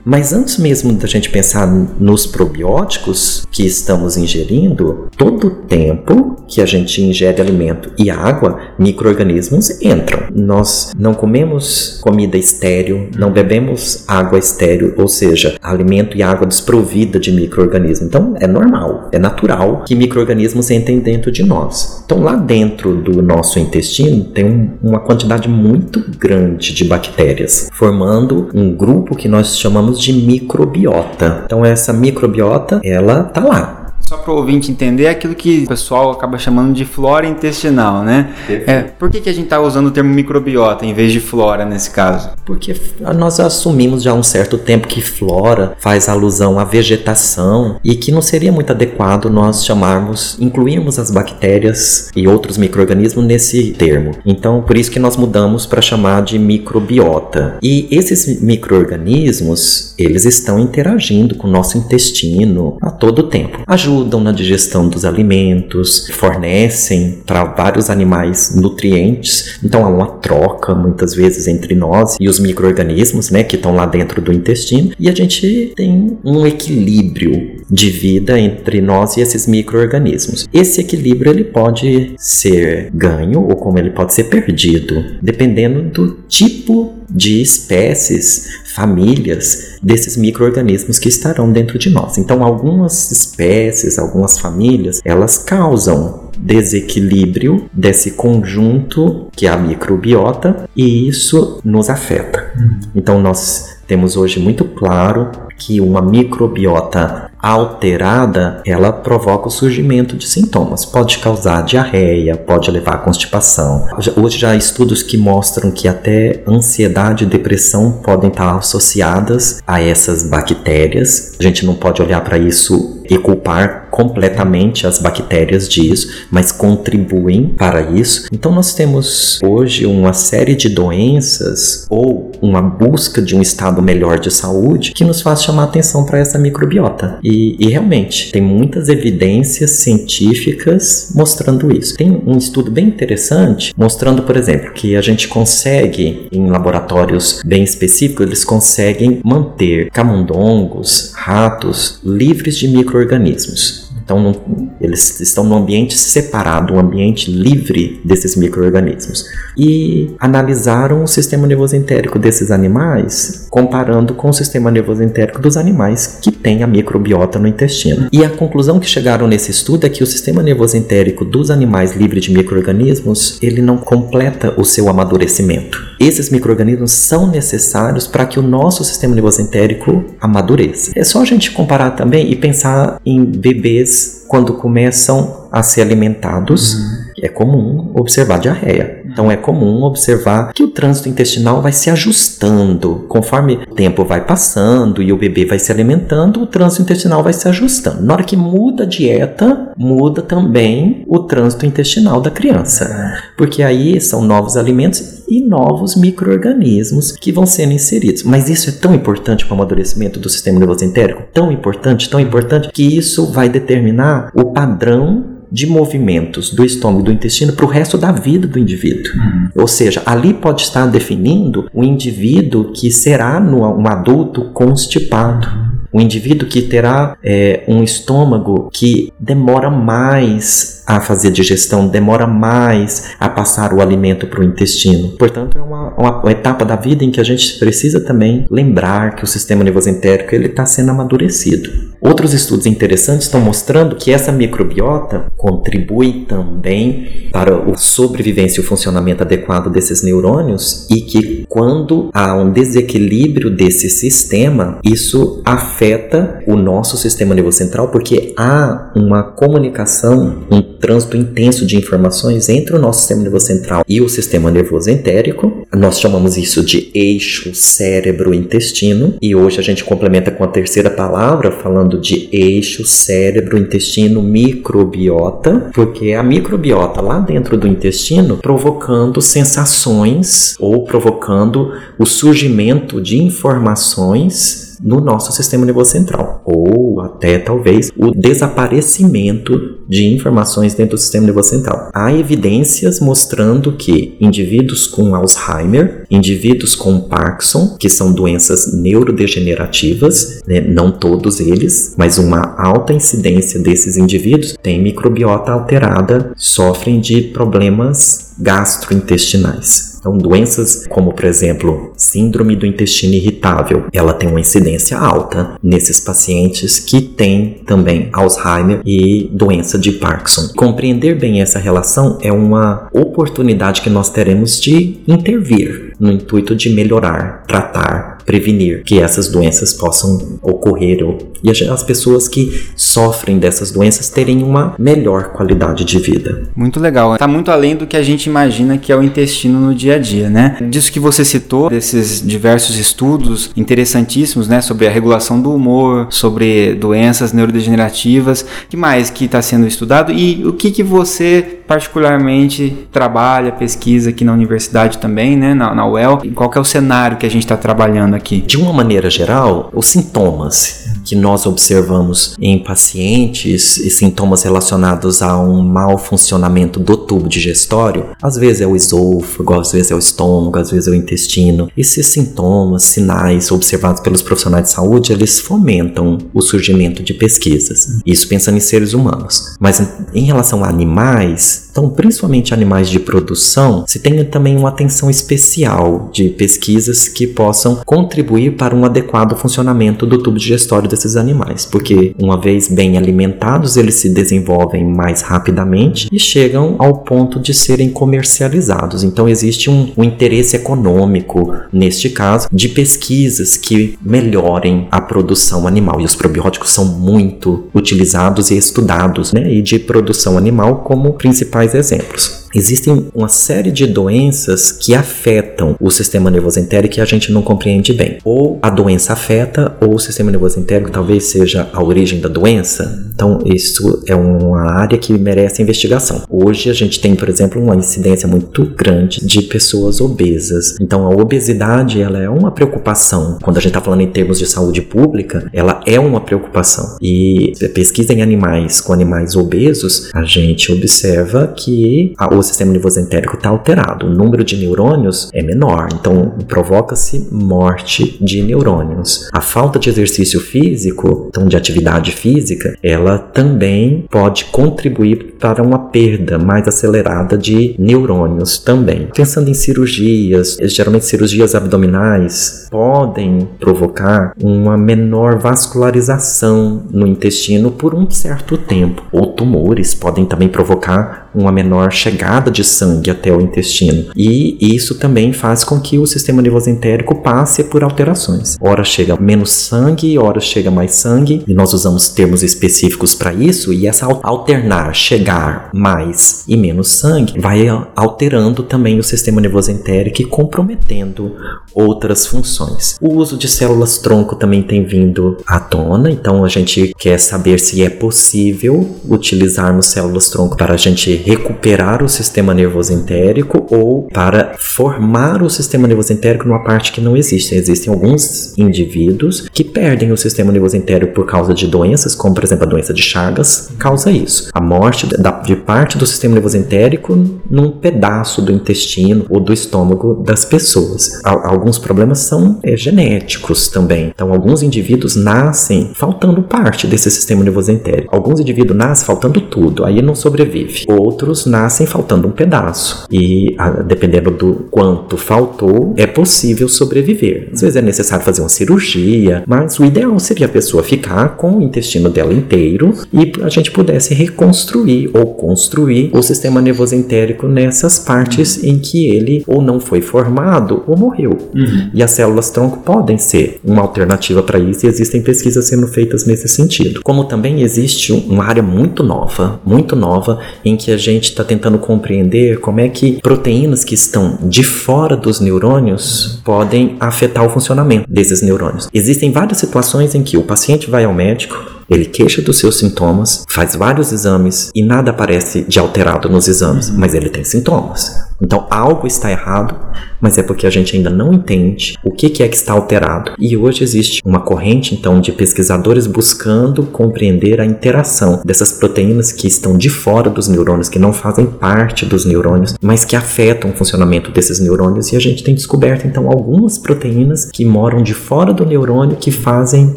Mas 0.10 0.34
antes 0.34 0.58
mesmo 0.58 0.92
da 0.94 1.06
gente 1.06 1.30
pensar 1.30 1.68
nos 1.68 2.26
probióticos 2.26 3.46
que 3.52 3.64
estamos 3.64 4.18
ingerindo, 4.18 5.08
todo 5.16 5.52
tempo 5.68 6.36
que 6.48 6.62
a 6.62 6.66
gente 6.66 7.00
ingere 7.00 7.40
alimento 7.40 7.92
e 7.96 8.10
água, 8.10 8.60
microorganismos 8.80 9.80
entram. 9.84 10.24
Nós 10.34 10.92
não 10.98 11.14
comemos 11.14 12.00
comida 12.02 12.40
estéril, 12.40 13.12
não 13.16 13.32
bebemos 13.32 14.04
água 14.08 14.40
estéril, 14.40 14.96
ou 14.98 15.08
seja, 15.08 15.56
alimento 15.62 16.18
e 16.18 16.24
água 16.24 16.48
desprovida 16.48 17.20
de 17.20 17.32
microorganismos. 17.32 18.08
Então 18.08 18.34
é 18.40 18.48
normal, 18.48 19.10
é 19.12 19.20
natural 19.20 19.84
que 19.86 19.94
microorganismos 19.94 20.72
entrem 20.72 21.02
dentro 21.02 21.32
de 21.32 21.44
nós. 21.44 22.02
Então 22.04 22.20
lá 22.20 22.36
dentro 22.36 22.96
do 22.96 23.22
nosso 23.22 23.60
intestino 23.60 24.24
tem 24.24 24.44
um, 24.44 24.72
uma 24.82 25.00
quantidade 25.02 25.48
muito 25.48 26.04
grande 26.18 26.74
de 26.74 26.84
bactérias, 26.84 27.70
formando 27.72 28.50
um 28.56 28.76
grupo 28.76 29.16
que 29.16 29.28
nós 29.28 29.60
chamamos 29.60 29.99
de 30.00 30.14
microbiota. 30.14 31.44
Então 31.46 31.66
essa 31.66 31.94
microbiota, 31.94 32.80
ela 32.84 33.24
tá 33.24 33.44
lá 33.44 33.79
Só 34.10 34.18
para 34.18 34.34
o 34.34 34.38
ouvinte 34.38 34.72
entender, 34.72 35.04
é 35.04 35.10
aquilo 35.12 35.36
que 35.36 35.66
o 35.66 35.68
pessoal 35.68 36.10
acaba 36.10 36.40
chamando 36.40 36.74
de 36.74 36.84
flora 36.84 37.28
intestinal, 37.28 38.02
né? 38.02 38.34
É, 38.50 38.82
por 38.82 39.08
que, 39.08 39.22
que 39.22 39.30
a 39.30 39.32
gente 39.32 39.44
está 39.44 39.62
usando 39.62 39.86
o 39.86 39.92
termo 39.92 40.12
microbiota 40.12 40.84
em 40.84 40.96
vez 40.96 41.12
de 41.12 41.20
flora 41.20 41.64
nesse 41.64 41.92
caso? 41.92 42.32
Porque 42.44 42.76
nós 43.16 43.40
assumimos 43.40 44.02
já 44.02 44.10
há 44.10 44.16
um 44.16 44.24
certo 44.24 44.58
tempo 44.58 44.88
que 44.88 45.00
flora 45.00 45.76
faz 45.78 46.10
alusão 46.10 46.58
à 46.58 46.64
vegetação 46.64 47.76
e 47.84 47.94
que 47.94 48.12
não 48.12 48.20
seria 48.20 48.52
muito 48.52 48.72
adequado 48.72 49.30
nós 49.30 49.64
chamarmos, 49.64 50.38
incluirmos 50.40 50.98
as 50.98 51.12
bactérias 51.12 52.10
e 52.16 52.28
outros 52.28 52.58
micro-organismos 52.58 53.24
nesse 53.24 53.74
termo. 53.74 54.16
Então, 54.26 54.64
por 54.64 54.76
isso 54.76 54.90
que 54.90 54.98
nós 54.98 55.18
mudamos 55.18 55.68
para 55.68 55.84
chamar 55.84 56.24
de 56.24 56.40
microbiota. 56.40 57.60
E 57.62 57.88
esses 57.92 58.42
micro-organismos, 58.42 59.94
eles 60.00 60.26
estão 60.26 60.58
interagindo 60.58 61.36
com 61.36 61.48
o 61.48 61.52
nosso 61.52 61.78
intestino 61.78 62.76
a 62.82 62.90
todo 62.90 63.22
tempo. 63.22 63.60
Ajudam 64.00 64.22
na 64.22 64.32
digestão 64.32 64.88
dos 64.88 65.04
alimentos, 65.04 66.08
fornecem 66.12 67.20
para 67.26 67.44
vários 67.44 67.90
animais 67.90 68.56
nutrientes. 68.56 69.60
Então, 69.62 69.84
há 69.84 69.90
uma 69.90 70.08
troca 70.08 70.74
muitas 70.74 71.14
vezes 71.14 71.48
entre 71.48 71.76
nós 71.76 72.16
e 72.20 72.30
os 72.30 72.40
micro-organismos, 72.40 73.30
né, 73.30 73.44
que 73.44 73.58
estão 73.58 73.76
lá 73.76 73.86
dentro 73.86 74.22
do 74.22 74.32
intestino, 74.32 74.92
e 74.98 75.10
a 75.10 75.14
gente 75.14 75.74
tem 75.76 76.18
um 76.24 76.48
equilíbrio 76.48 77.60
de 77.70 77.90
vida 77.90 78.40
entre 78.40 78.80
nós 78.80 79.18
e 79.18 79.22
esses 79.22 79.46
micro-organismos. 79.46 80.48
Esse 80.54 80.80
equilíbrio 80.80 81.32
ele 81.32 81.44
pode 81.44 82.14
ser 82.18 82.90
ganho 82.94 83.42
ou 83.42 83.56
como 83.58 83.78
ele 83.80 83.90
pode 83.90 84.14
ser 84.14 84.26
perdido, 84.26 85.04
dependendo 85.22 85.82
do 85.82 86.20
tipo 86.28 86.99
de 87.10 87.42
espécies, 87.42 88.48
famílias 88.74 89.78
desses 89.82 90.16
micro-organismos 90.16 91.00
que 91.00 91.10
estarão 91.10 91.52
dentro 91.52 91.78
de 91.80 91.90
nós. 91.90 92.18
Então, 92.18 92.44
algumas 92.44 93.12
espécies, 93.12 93.98
algumas 93.98 94.40
famílias, 94.40 95.02
elas 95.04 95.38
causam 95.38 96.30
desequilíbrio 96.38 97.70
desse 97.74 98.12
conjunto 98.12 99.28
que 99.36 99.46
é 99.46 99.50
a 99.50 99.58
microbiota 99.58 100.70
e 100.76 101.08
isso 101.08 101.60
nos 101.64 101.90
afeta. 101.90 102.54
Então, 102.96 103.22
nós 103.22 103.78
temos 103.88 104.16
hoje 104.16 104.40
muito 104.40 104.64
claro 104.64 105.32
que 105.58 105.82
uma 105.82 106.02
microbiota 106.02 107.29
alterada, 107.42 108.62
ela 108.66 108.92
provoca 108.92 109.48
o 109.48 109.52
surgimento 109.52 110.16
de 110.16 110.28
sintomas. 110.28 110.86
Pode 110.86 111.20
causar 111.20 111.64
diarreia, 111.64 112.36
pode 112.36 112.70
levar 112.70 112.96
a 112.96 112.98
constipação. 112.98 113.88
Hoje 114.16 114.38
já 114.38 114.52
há 114.52 114.56
estudos 114.56 115.02
que 115.02 115.18
mostram 115.18 115.72
que 115.72 115.88
até 115.88 116.44
ansiedade 116.48 117.24
e 117.24 117.28
depressão 117.28 117.94
podem 118.04 118.30
estar 118.30 118.58
associadas 118.58 119.62
a 119.66 119.82
essas 119.82 120.24
bactérias. 120.24 121.36
A 121.40 121.44
gente 121.44 121.66
não 121.66 121.76
pode 121.76 122.02
olhar 122.02 122.22
para 122.22 122.38
isso 122.38 123.02
e 123.10 123.18
culpar 123.18 123.89
completamente 123.90 124.86
as 124.86 125.00
bactérias 125.00 125.68
disso, 125.68 126.28
mas 126.30 126.52
contribuem 126.52 127.54
para 127.58 127.92
isso. 127.92 128.28
Então 128.32 128.54
nós 128.54 128.74
temos 128.74 129.40
hoje 129.44 129.86
uma 129.86 130.14
série 130.14 130.56
de 130.56 130.70
doenças 130.70 131.86
ou 131.90 132.32
uma 132.42 132.62
busca 132.62 133.22
de 133.22 133.36
um 133.36 133.42
estado 133.42 133.82
melhor 133.82 134.20
de 134.20 134.32
saúde 134.32 134.92
que 134.92 135.04
nos 135.04 135.22
faz 135.22 135.44
chamar 135.44 135.66
atenção 135.66 136.06
para 136.06 136.20
essa 136.20 136.38
microbiota. 136.38 137.20
E, 137.24 137.56
e, 137.60 137.70
realmente 137.70 138.32
tem 138.32 138.42
muitas 138.42 138.90
evidências 138.90 139.72
científicas 139.72 141.12
mostrando 141.16 141.72
isso. 141.76 141.96
Tem 141.96 142.22
um 142.26 142.38
estudo 142.38 142.72
bem 142.72 142.88
interessante 142.88 143.74
mostrando, 143.76 144.24
por 144.24 144.36
exemplo, 144.36 144.72
que 144.74 144.96
a 144.96 145.02
gente 145.02 145.28
consegue 145.28 146.28
em 146.32 146.48
laboratórios 146.48 147.42
bem 147.46 147.64
específicos, 147.64 148.26
eles 148.26 148.44
conseguem 148.44 149.22
manter 149.24 149.90
camundongos, 149.92 151.12
ratos 151.16 152.00
livres 152.04 152.58
de 152.58 152.68
micro 152.68 152.90
micro-organismos. 152.90 153.79
Então, 154.10 154.36
eles 154.82 155.20
estão 155.20 155.44
num 155.44 155.56
ambiente 155.56 155.96
separado, 155.96 156.74
um 156.74 156.80
ambiente 156.80 157.30
livre 157.30 158.02
desses 158.04 158.36
micro-organismos. 158.36 159.24
E 159.56 160.16
analisaram 160.20 161.04
o 161.04 161.08
sistema 161.08 161.46
nervoso 161.46 161.76
entérico 161.76 162.18
desses 162.18 162.50
animais, 162.50 163.46
comparando 163.52 164.16
com 164.16 164.30
o 164.30 164.34
sistema 164.34 164.72
nervoso 164.72 165.04
entérico 165.04 165.40
dos 165.40 165.58
animais 165.58 166.18
que 166.24 166.32
têm 166.32 166.64
a 166.64 166.68
microbiota 166.68 167.38
no 167.38 167.48
intestino. 167.48 168.08
E 168.12 168.26
a 168.26 168.30
conclusão 168.32 168.80
que 168.80 168.90
chegaram 168.90 169.28
nesse 169.28 169.52
estudo 169.52 169.86
é 169.86 169.90
que 169.90 170.02
o 170.02 170.08
sistema 170.08 170.42
nervoso 170.42 170.76
entérico 170.76 171.24
dos 171.24 171.52
animais 171.52 171.96
livres 171.96 172.24
de 172.24 172.34
micro-organismos, 172.34 173.38
ele 173.44 173.62
não 173.62 173.78
completa 173.78 174.56
o 174.58 174.66
seu 174.66 174.90
amadurecimento. 174.90 175.88
Esses 176.00 176.32
micro-organismos 176.32 176.94
são 176.94 177.30
necessários 177.30 178.08
para 178.08 178.26
que 178.26 178.40
o 178.40 178.42
nosso 178.42 178.84
sistema 178.84 179.14
nervoso 179.14 179.42
entérico 179.42 180.06
amadureça. 180.20 180.94
É 180.96 181.04
só 181.04 181.22
a 181.22 181.26
gente 181.26 181.52
comparar 181.52 181.92
também 181.92 182.32
e 182.32 182.36
pensar 182.36 183.00
em 183.06 183.24
bebês 183.24 183.99
quando 184.28 184.54
começam 184.54 185.39
a 185.52 185.64
ser 185.64 185.82
alimentados, 185.82 186.76
uhum. 186.76 187.24
é 187.24 187.28
comum 187.28 187.92
observar 187.96 188.40
diarreia. 188.40 189.00
Então 189.06 189.32
é 189.32 189.36
comum 189.36 189.84
observar 189.84 190.54
que 190.54 190.64
o 190.64 190.68
trânsito 190.68 191.10
intestinal 191.10 191.62
vai 191.62 191.72
se 191.72 191.90
ajustando. 191.90 193.06
Conforme 193.08 193.60
o 193.70 193.76
tempo 193.76 194.06
vai 194.06 194.26
passando 194.26 195.02
e 195.02 195.12
o 195.12 195.18
bebê 195.18 195.46
vai 195.46 195.60
se 195.60 195.72
alimentando, 195.72 196.42
o 196.42 196.48
trânsito 196.48 196.84
intestinal 196.84 197.24
vai 197.24 197.34
se 197.34 197.48
ajustando. 197.48 198.04
Na 198.04 198.14
hora 198.14 198.24
que 198.24 198.38
muda 198.38 198.84
a 198.84 198.88
dieta, 198.88 199.74
muda 199.78 200.22
também 200.22 201.04
o 201.08 201.20
trânsito 201.20 201.66
intestinal 201.66 202.22
da 202.22 202.30
criança. 202.30 203.18
Porque 203.38 203.64
aí 203.64 204.00
são 204.00 204.24
novos 204.24 204.56
alimentos 204.56 205.24
e 205.28 205.42
novos 205.42 205.96
micro-organismos 205.96 207.12
que 207.12 207.32
vão 207.32 207.46
sendo 207.46 207.74
inseridos. 207.74 208.24
Mas 208.24 208.50
isso 208.50 208.70
é 208.70 208.74
tão 208.74 208.94
importante 208.94 209.46
para 209.46 209.54
o 209.54 209.56
amadurecimento 209.56 210.20
do 210.20 210.30
sistema 210.30 210.60
nervoso 210.60 210.86
entérico, 210.86 211.24
tão 211.34 211.52
importante, 211.52 212.10
tão 212.10 212.20
importante, 212.20 212.70
que 212.72 212.98
isso 212.98 213.32
vai 213.32 213.50
determinar 213.50 214.32
o 214.34 214.46
padrão 214.46 215.40
de 215.52 215.66
movimentos 215.66 216.54
do 216.54 216.64
estômago 216.64 217.02
e 217.02 217.06
do 217.06 217.12
intestino 217.12 217.54
para 217.54 217.66
o 217.66 217.70
resto 217.70 217.98
da 217.98 218.12
vida 218.12 218.48
do 218.48 218.60
indivíduo. 218.60 219.14
Uhum. 219.16 219.50
Ou 219.56 219.68
seja, 219.68 220.02
ali 220.06 220.34
pode 220.34 220.62
estar 220.62 220.86
definindo 220.86 221.70
o 221.74 221.84
indivíduo 221.84 222.72
que 222.72 222.92
será 222.92 223.40
no, 223.40 223.60
um 223.60 223.88
adulto 223.88 224.52
constipado. 224.52 225.48
Um 225.92 226.00
indivíduo 226.00 226.48
que 226.48 226.62
terá 226.62 227.18
é, 227.24 227.64
um 227.68 227.84
estômago 227.84 228.70
que 228.72 229.12
demora 229.20 229.72
mais 229.72 230.79
a 230.90 231.00
fazer 231.00 231.30
digestão, 231.30 231.88
demora 231.88 232.26
mais 232.26 233.12
a 233.20 233.30
passar 233.30 233.72
o 233.74 233.80
alimento 233.80 234.26
para 234.26 234.42
o 234.42 234.44
intestino. 234.44 235.10
Portanto, 235.10 235.56
é 235.56 235.62
uma, 235.62 235.94
uma, 235.96 236.22
uma, 236.22 236.32
etapa 236.32 236.66
da 236.66 236.76
vida 236.76 237.04
em 237.06 237.12
que 237.12 237.22
a 237.22 237.24
gente 237.24 237.60
precisa 237.60 238.00
também 238.00 238.48
lembrar 238.50 239.16
que 239.16 239.24
o 239.24 239.28
sistema 239.28 239.64
nervoso 239.64 239.88
entérico 239.88 240.34
está 240.34 240.66
sendo 240.66 240.90
amadurecido. 240.90 241.70
Outros 242.02 242.34
estudos 242.34 242.66
interessantes 242.66 243.28
estão 243.28 243.40
mostrando 243.40 243.96
que 243.98 244.12
essa 244.12 244.32
microbiota 244.32 245.26
contribui 245.38 246.26
também 246.28 247.30
para 247.32 247.56
a 247.56 247.78
sobrevivência 247.78 248.60
e 248.60 248.64
o 248.64 248.68
funcionamento 248.68 249.22
adequado 249.22 249.70
desses 249.70 250.02
neurônios 250.02 250.88
e 250.90 251.02
que 251.02 251.46
quando 251.48 252.10
há 252.14 252.34
um 252.36 252.52
desequilíbrio 252.52 253.56
desse 253.56 253.92
sistema, 253.92 254.80
isso 254.84 255.42
afeta 255.46 256.42
o 256.48 256.56
nosso 256.56 256.98
sistema 256.98 257.36
nervoso 257.36 257.58
central 257.58 257.90
porque 257.90 258.34
há 258.36 258.92
uma 258.96 259.22
comunicação, 259.22 260.44
um 260.50 260.79
trânsito 260.80 261.18
intenso 261.18 261.66
de 261.66 261.78
informações 261.78 262.50
entre 262.50 262.76
o 262.76 262.80
nosso 262.80 263.00
sistema 263.00 263.24
nervoso 263.24 263.46
central 263.46 263.84
e 263.88 264.02
o 264.02 264.10
sistema 264.10 264.52
nervoso 264.52 264.90
entérico. 264.90 265.68
Nós 265.76 266.00
chamamos 266.00 266.38
isso 266.38 266.64
de 266.64 266.90
eixo 266.94 267.54
cérebro-intestino 267.54 269.16
e 269.22 269.36
hoje 269.36 269.60
a 269.60 269.64
gente 269.64 269.84
complementa 269.84 270.32
com 270.32 270.44
a 270.44 270.48
terceira 270.48 270.90
palavra 270.90 271.52
falando 271.52 272.00
de 272.00 272.30
eixo 272.32 272.86
cérebro, 272.86 273.58
intestino, 273.58 274.22
microbiota, 274.22 275.70
porque 275.74 276.14
a 276.14 276.24
microbiota 276.24 277.02
lá 277.02 277.20
dentro 277.20 277.58
do 277.58 277.68
intestino 277.68 278.38
provocando 278.38 279.22
sensações 279.22 280.56
ou 280.60 280.84
provocando 280.84 281.72
o 281.98 282.06
surgimento 282.06 283.02
de 283.02 283.22
informações 283.22 284.69
no 284.82 285.00
nosso 285.00 285.32
sistema 285.32 285.66
nervoso 285.66 285.92
central, 285.92 286.42
ou 286.46 287.02
até 287.02 287.38
talvez 287.38 287.92
o 287.98 288.12
desaparecimento 288.12 289.80
de 289.88 290.06
informações 290.08 290.74
dentro 290.74 290.96
do 290.96 291.02
sistema 291.02 291.26
nervoso 291.26 291.50
central. 291.50 291.90
Há 291.94 292.14
evidências 292.14 293.00
mostrando 293.00 293.74
que 293.74 294.16
indivíduos 294.20 294.88
com 294.88 295.16
Alzheimer, 295.16 296.06
indivíduos 296.10 296.76
com 296.76 297.02
Parkinson, 297.02 297.76
que 297.80 297.90
são 297.90 298.14
doenças 298.14 298.74
neurodegenerativas, 298.74 300.42
né, 300.48 300.62
não 300.62 300.92
todos 300.92 301.40
eles, 301.40 301.96
mas 301.98 302.18
uma 302.18 302.56
alta 302.58 302.94
incidência 302.94 303.60
desses 303.60 303.98
indivíduos 303.98 304.56
têm 304.62 304.82
microbiota 304.82 305.52
alterada, 305.52 306.32
sofrem 306.36 307.00
de 307.00 307.22
problemas 307.22 308.34
gastrointestinais. 308.40 309.89
Então, 310.00 310.18
doenças 310.18 310.88
como, 310.88 311.14
por 311.14 311.26
exemplo, 311.26 311.94
síndrome 311.96 312.56
do 312.56 312.66
intestino 312.66 313.14
irritável, 313.14 313.86
ela 313.94 314.14
tem 314.14 314.30
uma 314.30 314.40
incidência 314.40 314.98
alta 314.98 315.58
nesses 315.62 316.00
pacientes 316.00 316.80
que 316.80 317.02
têm 317.02 317.62
também 317.66 318.10
Alzheimer 318.14 318.82
e 318.86 319.30
doença 319.34 319.78
de 319.78 319.92
Parkinson. 319.94 320.54
Compreender 320.56 321.16
bem 321.20 321.42
essa 321.42 321.60
relação 321.60 322.18
é 322.22 322.32
uma 322.32 322.88
oportunidade 322.94 323.82
que 323.82 323.90
nós 323.90 324.10
teremos 324.10 324.60
de 324.60 325.00
intervir 325.08 325.94
no 326.00 326.12
intuito 326.12 326.56
de 326.56 326.70
melhorar, 326.70 327.44
tratar 327.46 328.19
prevenir 328.30 328.84
que 328.84 329.00
essas 329.00 329.28
doenças 329.28 329.74
possam 329.74 330.38
ocorrer 330.44 331.04
ou, 331.04 331.18
e 331.42 331.50
as 331.50 331.82
pessoas 331.82 332.28
que 332.28 332.70
sofrem 332.76 333.40
dessas 333.40 333.72
doenças 333.72 334.12
terem 334.12 334.44
uma 334.44 334.76
melhor 334.78 335.30
qualidade 335.30 335.84
de 335.84 335.98
vida. 335.98 336.44
Muito 336.56 336.80
legal. 336.80 337.16
Está 337.16 337.28
muito 337.28 337.50
além 337.50 337.76
do 337.76 337.88
que 337.88 337.98
a 337.98 338.04
gente 338.04 338.28
imagina 338.28 338.78
que 338.78 338.92
é 338.92 338.96
o 338.96 339.02
intestino 339.02 339.60
no 339.60 339.74
dia 339.74 339.96
a 339.96 339.98
dia, 339.98 340.30
né? 340.30 340.58
Disso 340.70 340.92
que 340.92 341.00
você 341.00 341.26
citou, 341.26 341.72
desses 341.72 342.22
diversos 342.22 342.78
estudos 342.78 343.50
interessantíssimos, 343.58 344.48
né, 344.48 344.62
sobre 344.62 344.86
a 344.86 344.92
regulação 344.92 345.42
do 345.42 345.52
humor, 345.52 346.06
sobre 346.12 346.76
doenças 346.76 347.34
neurodegenerativas, 347.34 348.46
que 348.70 348.78
mais 348.78 349.10
que 349.10 349.26
está 349.26 349.42
sendo 349.42 349.66
estudado 349.66 350.12
e 350.12 350.46
o 350.46 350.54
que 350.54 350.70
que 350.70 350.84
você 350.84 351.60
particularmente 351.70 352.88
trabalha, 352.92 353.52
pesquisa 353.52 354.10
aqui 354.10 354.26
na 354.26 354.34
universidade 354.34 354.98
também, 354.98 355.38
né, 355.38 355.54
na, 355.54 355.74
na 355.76 355.88
UEL. 355.88 356.20
E 356.24 356.30
qual 356.32 356.52
é 356.56 356.60
o 356.60 356.64
cenário 356.64 357.18
que 357.18 357.28
a 357.28 357.30
gente 357.30 357.44
está 357.44 357.56
trabalhando 357.56 358.16
aqui? 358.20 358.42
De 358.42 358.58
uma 358.58 358.72
maneira 358.72 359.10
geral, 359.10 359.70
os 359.74 359.88
sintomas 359.88 360.88
que 361.04 361.16
nós 361.16 361.46
observamos 361.46 362.36
em 362.40 362.60
pacientes 362.60 363.78
e 363.78 363.90
sintomas 363.90 364.44
relacionados 364.44 365.22
a 365.22 365.40
um 365.40 365.64
mau 365.64 365.98
funcionamento 365.98 366.80
do 366.80 366.96
tubo 366.96 367.28
digestório, 367.28 368.10
às 368.22 368.36
vezes 368.36 368.62
é 368.62 368.68
o 368.68 368.76
esôfago, 368.76 369.54
às 369.56 369.72
vezes 369.72 369.92
é 369.92 369.96
o 369.96 370.00
estômago, 370.00 370.60
às 370.60 370.70
vezes 370.70 370.88
é 370.88 370.92
o 370.92 370.96
intestino. 370.96 371.70
Esses 371.76 372.08
sintomas, 372.08 372.84
sinais 372.84 373.52
observados 373.52 374.02
pelos 374.02 374.22
profissionais 374.22 374.66
de 374.66 374.72
saúde, 374.72 375.12
eles 375.12 375.40
fomentam 375.40 376.18
o 376.34 376.42
surgimento 376.42 377.02
de 377.02 377.14
pesquisas. 377.14 378.00
Isso 378.06 378.28
pensando 378.28 378.58
em 378.58 378.62
seres 378.62 378.94
humanos. 378.94 379.56
Mas 379.60 379.82
em 380.14 380.26
relação 380.26 380.64
a 380.64 380.70
animais, 380.70 381.69
então, 381.80 381.90
principalmente 381.90 382.54
animais 382.54 382.90
de 382.90 383.00
produção, 383.00 383.86
se 383.88 384.00
tenha 384.00 384.26
também 384.26 384.58
uma 384.58 384.68
atenção 384.68 385.10
especial 385.10 386.10
de 386.12 386.28
pesquisas 386.28 387.08
que 387.08 387.26
possam 387.26 387.80
contribuir 387.86 388.58
para 388.58 388.76
um 388.76 388.84
adequado 388.84 389.38
funcionamento 389.38 390.06
do 390.06 390.18
tubo 390.18 390.38
digestório 390.38 390.90
desses 390.90 391.16
animais, 391.16 391.66
porque 391.66 392.14
uma 392.20 392.38
vez 392.38 392.68
bem 392.68 392.98
alimentados, 392.98 393.78
eles 393.78 393.96
se 393.96 394.10
desenvolvem 394.10 394.86
mais 394.86 395.22
rapidamente 395.22 396.10
e 396.12 396.20
chegam 396.20 396.76
ao 396.80 396.98
ponto 396.98 397.40
de 397.40 397.54
serem 397.54 397.90
comercializados. 397.90 399.02
Então, 399.02 399.30
existe 399.30 399.70
um, 399.70 399.90
um 399.96 400.04
interesse 400.04 400.58
econômico, 400.58 401.54
neste 401.72 402.10
caso, 402.10 402.50
de 402.52 402.68
pesquisas 402.68 403.56
que 403.56 403.98
melhorem 404.02 404.90
a 404.92 405.00
produção 405.00 405.66
animal. 405.66 406.02
E 406.02 406.04
os 406.04 406.16
probióticos 406.16 406.72
são 406.72 406.84
muito 406.84 407.70
utilizados 407.74 408.52
e 408.52 408.58
estudados, 408.58 409.32
né? 409.32 409.50
E 409.54 409.62
de 409.62 409.80
produção 409.80 410.38
animal 410.38 410.80
como 410.84 411.14
principais 411.14 411.69
principais 411.70 411.76
exemplos. 411.76 412.49
Existem 412.54 413.08
uma 413.14 413.28
série 413.28 413.72
de 413.72 413.86
doenças 413.86 414.72
que 414.72 414.96
afetam 414.96 415.76
o 415.80 415.92
sistema 415.92 416.32
nervoso 416.32 416.60
entérico 416.60 416.96
que 416.96 417.02
a 417.02 417.06
gente 417.06 417.32
não 417.32 417.42
compreende 417.42 417.94
bem. 417.94 418.18
Ou 418.24 418.58
a 418.62 418.70
doença 418.70 419.14
afeta, 419.14 419.76
ou 419.82 419.96
o 419.96 420.00
sistema 420.00 420.32
nervoso 420.32 420.60
entérico 420.60 420.92
talvez 420.92 421.26
seja 421.26 421.70
a 421.72 421.84
origem 421.84 422.20
da 422.20 422.28
doença. 422.28 423.08
Então, 423.14 423.40
isso 423.46 424.02
é 424.08 424.16
uma 424.16 424.72
área 424.72 424.98
que 424.98 425.14
merece 425.14 425.62
investigação. 425.62 426.24
Hoje 426.30 426.70
a 426.70 426.74
gente 426.74 427.00
tem, 427.00 427.16
por 427.16 427.30
exemplo, 427.30 427.62
uma 427.62 427.76
incidência 427.76 428.28
muito 428.28 428.66
grande 428.66 429.20
de 429.26 429.42
pessoas 429.44 430.02
obesas. 430.02 430.76
Então, 430.80 431.06
a 431.06 431.10
obesidade 431.10 432.02
ela 432.02 432.20
é 432.20 432.30
uma 432.30 432.52
preocupação. 432.52 433.38
Quando 433.44 433.58
a 433.58 433.60
gente 433.60 433.72
está 433.72 433.82
falando 433.82 434.02
em 434.02 434.10
termos 434.10 434.40
de 434.40 434.48
saúde 434.48 434.82
pública, 434.82 435.50
ela 435.54 435.82
é 435.86 436.00
uma 436.00 436.22
preocupação. 436.22 436.98
E 437.02 437.54
pesquisa 437.74 438.14
em 438.14 438.22
animais 438.22 438.82
com 438.82 438.94
animais 438.94 439.36
obesos, 439.36 440.10
a 440.14 440.24
gente 440.24 440.72
observa 440.72 441.48
que 441.48 442.14
a 442.18 442.34
o 442.40 442.44
sistema 442.44 442.72
nervoso 442.72 443.00
entérico 443.00 443.36
está 443.36 443.50
alterado, 443.50 444.08
o 444.08 444.10
número 444.10 444.44
de 444.44 444.58
neurônios 444.58 445.30
é 445.34 445.42
menor, 445.42 445.90
então 445.94 446.34
provoca-se 446.48 447.28
morte 447.32 448.18
de 448.24 448.42
neurônios. 448.42 449.28
A 449.34 449.42
falta 449.42 449.78
de 449.78 449.90
exercício 449.90 450.40
físico, 450.40 451.28
então 451.30 451.48
de 451.48 451.58
atividade 451.58 452.12
física, 452.12 452.76
ela 452.82 453.18
também 453.18 454.06
pode 454.10 454.46
contribuir 454.46 455.36
para 455.40 455.62
uma 455.62 455.80
perda 455.90 456.38
mais 456.38 456.68
acelerada 456.68 457.38
de 457.38 457.76
neurônios 457.78 458.58
também. 458.58 459.10
Pensando 459.14 459.50
em 459.50 459.54
cirurgias, 459.54 460.58
geralmente 460.62 461.06
cirurgias 461.06 461.56
abdominais 461.56 462.68
podem 462.70 463.48
provocar 463.60 464.34
uma 464.42 464.78
menor 464.78 465.38
vascularização 465.38 466.84
no 466.92 467.08
intestino 467.08 467.72
por 467.72 467.94
um 467.94 468.10
certo 468.10 468.58
tempo, 468.58 469.04
ou 469.12 469.28
tumores 469.28 469.94
podem 469.94 470.26
também 470.26 470.48
provocar 470.48 471.30
uma 471.34 471.52
menor 471.52 471.92
chegada 471.92 472.29
de 472.52 472.64
sangue 472.64 473.10
até 473.10 473.36
o 473.36 473.42
intestino. 473.42 474.12
E 474.16 474.58
isso 474.62 474.96
também 474.96 475.34
faz 475.34 475.64
com 475.64 475.80
que 475.80 475.98
o 475.98 476.06
sistema 476.06 476.42
nervoso 476.42 476.70
entérico 476.70 477.16
passe 477.16 477.64
por 477.64 477.84
alterações. 477.84 478.58
Ora 478.62 478.84
chega 478.84 479.18
menos 479.20 479.52
sangue, 479.52 480.18
ora 480.18 480.40
chega 480.40 480.70
mais 480.70 480.94
sangue, 480.94 481.44
e 481.48 481.54
nós 481.54 481.74
usamos 481.74 482.10
termos 482.10 482.44
específicos 482.44 483.16
para 483.16 483.34
isso, 483.34 483.74
e 483.74 483.88
essa 483.88 484.06
alternar, 484.24 484.94
chegar 484.94 485.70
mais 485.74 486.44
e 486.48 486.56
menos 486.56 486.90
sangue, 486.90 487.40
vai 487.40 487.68
alterando 487.96 488.64
também 488.64 489.00
o 489.00 489.04
sistema 489.04 489.42
nervoso 489.42 489.72
entérico 489.72 490.22
e 490.22 490.26
comprometendo 490.26 491.36
outras 491.74 492.26
funções. 492.26 492.96
O 493.02 493.16
uso 493.16 493.38
de 493.38 493.48
células 493.48 493.98
tronco 493.98 494.36
também 494.36 494.62
tem 494.62 494.84
vindo 494.84 495.38
à 495.48 495.60
tona, 495.60 496.12
então 496.12 496.44
a 496.44 496.48
gente 496.48 496.94
quer 496.98 497.20
saber 497.20 497.60
se 497.60 497.84
é 497.84 497.90
possível 497.90 498.98
utilizarmos 499.08 499.88
células 499.88 500.30
tronco 500.30 500.58
para 500.58 500.74
a 500.74 500.78
gente 500.78 501.16
recuperar 501.16 502.04
o 502.04 502.10
sistema 502.20 502.54
nervoso 502.54 502.92
entérico 502.92 503.66
ou 503.70 504.08
para 504.12 504.56
formar 504.58 505.42
o 505.42 505.50
sistema 505.50 505.88
nervoso 505.88 506.12
entérico 506.12 506.46
numa 506.46 506.64
parte 506.64 506.92
que 506.92 507.00
não 507.00 507.16
existe. 507.16 507.56
Existem 507.56 507.94
alguns 507.94 508.58
indivíduos 508.58 509.48
que 509.54 509.64
perdem 509.64 510.12
o 510.12 510.18
sistema 510.18 510.52
nervoso 510.52 510.76
entérico 510.76 511.14
por 511.14 511.26
causa 511.26 511.54
de 511.54 511.66
doenças, 511.66 512.16
como 512.16 512.36
por 512.36 512.44
exemplo 512.44 512.66
a 512.66 512.70
doença 512.70 512.94
de 512.94 513.02
Chagas, 513.02 513.72
causa 513.80 514.12
isso. 514.12 514.50
A 514.54 514.62
morte 514.62 515.08
de 515.08 515.56
parte 515.56 515.98
do 515.98 516.06
sistema 516.06 516.34
nervoso 516.34 516.58
entérico 516.58 517.16
num 517.50 517.72
pedaço 517.72 518.42
do 518.42 518.52
intestino 518.52 519.26
ou 519.30 519.40
do 519.40 519.54
estômago 519.54 520.22
das 520.26 520.44
pessoas. 520.44 521.22
Alguns 521.24 521.78
problemas 521.78 522.20
são 522.20 522.60
é, 522.64 522.76
genéticos 522.76 523.70
também. 523.70 524.12
Então, 524.14 524.34
alguns 524.34 524.62
indivíduos 524.62 525.16
nascem 525.16 525.92
faltando 525.94 526.42
parte 526.44 526.86
desse 526.86 527.10
sistema 527.10 527.44
nervoso 527.44 527.72
entérico. 527.72 528.14
Alguns 528.14 528.40
indivíduos 528.40 528.78
nascem 528.78 529.06
faltando 529.06 529.40
tudo, 529.42 529.86
aí 529.86 530.02
não 530.02 530.16
sobrevive. 530.16 530.86
Outros 530.90 531.46
nascem 531.46 531.88
faltando 531.88 532.09
um 532.16 532.32
pedaço. 532.32 533.06
E 533.12 533.56
a, 533.58 533.70
dependendo 533.70 534.32
do 534.32 534.68
quanto 534.72 535.18
faltou, 535.18 535.94
é 535.98 536.08
possível 536.08 536.68
sobreviver. 536.68 537.50
Às 537.54 537.62
vezes 537.62 537.76
é 537.76 537.82
necessário 537.82 538.26
fazer 538.26 538.42
uma 538.42 538.50
cirurgia, 538.50 539.44
mas 539.48 539.80
o 539.80 539.86
ideal 539.86 540.18
seria 540.20 540.46
a 540.46 540.50
pessoa 540.50 540.84
ficar 540.84 541.36
com 541.38 541.58
o 541.58 541.62
intestino 541.62 542.10
dela 542.10 542.34
inteiro 542.34 542.94
e 543.14 543.32
a 543.42 543.50
gente 543.50 543.72
pudesse 543.72 544.14
reconstruir 544.14 545.10
ou 545.14 545.34
construir 545.34 546.10
o 546.14 546.22
sistema 546.22 546.62
nervoso 546.62 546.96
entérico 546.96 547.48
nessas 547.48 548.00
partes 548.00 548.64
em 548.64 548.80
que 548.80 549.08
ele 549.08 549.44
ou 549.48 549.62
não 549.62 549.80
foi 549.80 550.02
formado 550.02 550.84
ou 550.88 550.98
morreu. 550.98 551.38
Uhum. 551.54 551.90
E 551.94 552.04
as 552.04 552.12
células 552.12 552.50
tronco 552.50 552.80
podem 552.80 553.18
ser 553.18 553.60
uma 553.64 553.82
alternativa 553.82 554.42
para 554.44 554.60
isso 554.60 554.86
e 554.86 554.90
existem 554.90 555.22
pesquisas 555.22 555.68
sendo 555.68 555.88
feitas 555.88 556.26
nesse 556.26 556.48
sentido. 556.48 557.02
Como 557.04 557.26
também 557.26 557.62
existe 557.62 558.12
uma 558.12 558.46
área 558.46 558.64
muito 558.64 559.04
nova, 559.04 559.60
muito 559.66 559.96
nova, 559.96 560.40
em 560.64 560.76
que 560.76 560.92
a 560.92 560.98
gente 560.98 561.26
está 561.26 561.44
tentando 561.44 561.78
compreender 562.00 562.60
como 562.62 562.80
é 562.80 562.88
que 562.88 563.20
proteínas 563.22 563.84
que 563.84 563.94
estão 563.94 564.40
de 564.42 564.64
fora 564.64 565.18
dos 565.18 565.42
neurônios 565.42 566.40
podem 566.46 566.96
afetar 567.00 567.46
o 567.46 567.50
funcionamento 567.50 568.10
desses 568.10 568.42
neurônios. 568.42 568.88
Existem 568.94 569.32
várias 569.32 569.58
situações 569.58 570.16
em 570.16 570.24
que 570.24 570.38
o 570.38 570.44
paciente 570.44 570.90
vai 570.90 571.04
ao 571.04 571.14
médico, 571.14 571.58
ele 571.90 572.06
queixa 572.06 572.42
dos 572.42 572.58
seus 572.58 572.78
sintomas, 572.78 573.44
faz 573.50 573.76
vários 573.76 574.12
exames 574.12 574.70
e 574.74 574.82
nada 574.82 575.12
aparece 575.12 575.66
de 575.68 575.80
alterado 575.80 576.30
nos 576.30 576.48
exames, 576.48 576.90
mas 576.90 577.14
ele 577.14 577.30
tem 577.30 577.44
sintomas. 577.44 578.29
Então 578.42 578.68
algo 578.70 579.08
está 579.08 579.32
errado, 579.32 579.76
mas 580.22 580.38
é 580.38 580.44
porque 580.44 580.68
a 580.68 580.70
gente 580.70 580.96
ainda 580.96 581.10
não 581.10 581.34
entende 581.34 581.96
o 582.04 582.12
que, 582.12 582.44
é 582.44 582.48
que 582.48 582.56
está 582.56 582.74
alterado. 582.74 583.34
E 583.40 583.56
hoje 583.56 583.84
existe 583.84 584.22
uma 584.26 584.40
corrente 584.40 584.94
então 584.94 585.20
de 585.20 585.32
pesquisadores 585.32 586.08
buscando 586.08 586.84
compreender 586.84 587.62
a 587.62 587.66
interação 587.66 588.42
dessas 588.44 588.72
proteínas 588.72 589.32
que 589.32 589.48
estão 589.48 589.78
de 589.78 589.90
fora 589.90 590.30
dos 590.30 590.48
neurônios, 590.48 590.90
que 590.90 591.00
não 591.00 591.14
fazem 591.14 591.46
parte 591.46 592.06
dos 592.06 592.26
neurônios, 592.26 592.76
mas 592.82 593.06
que 593.06 593.16
afetam 593.16 593.72
o 593.72 593.74
funcionamento 593.74 594.32
desses 594.32 594.60
neurônios. 594.60 595.12
E 595.12 595.16
a 595.16 595.20
gente 595.20 595.44
tem 595.44 595.56
descoberto 595.56 596.06
então 596.06 596.28
algumas 596.28 596.78
proteínas 596.78 597.46
que 597.46 597.66
moram 597.66 598.02
de 598.02 598.14
fora 598.14 598.54
do 598.54 598.66
neurônio 598.66 599.18
que 599.18 599.32
fazem 599.32 599.96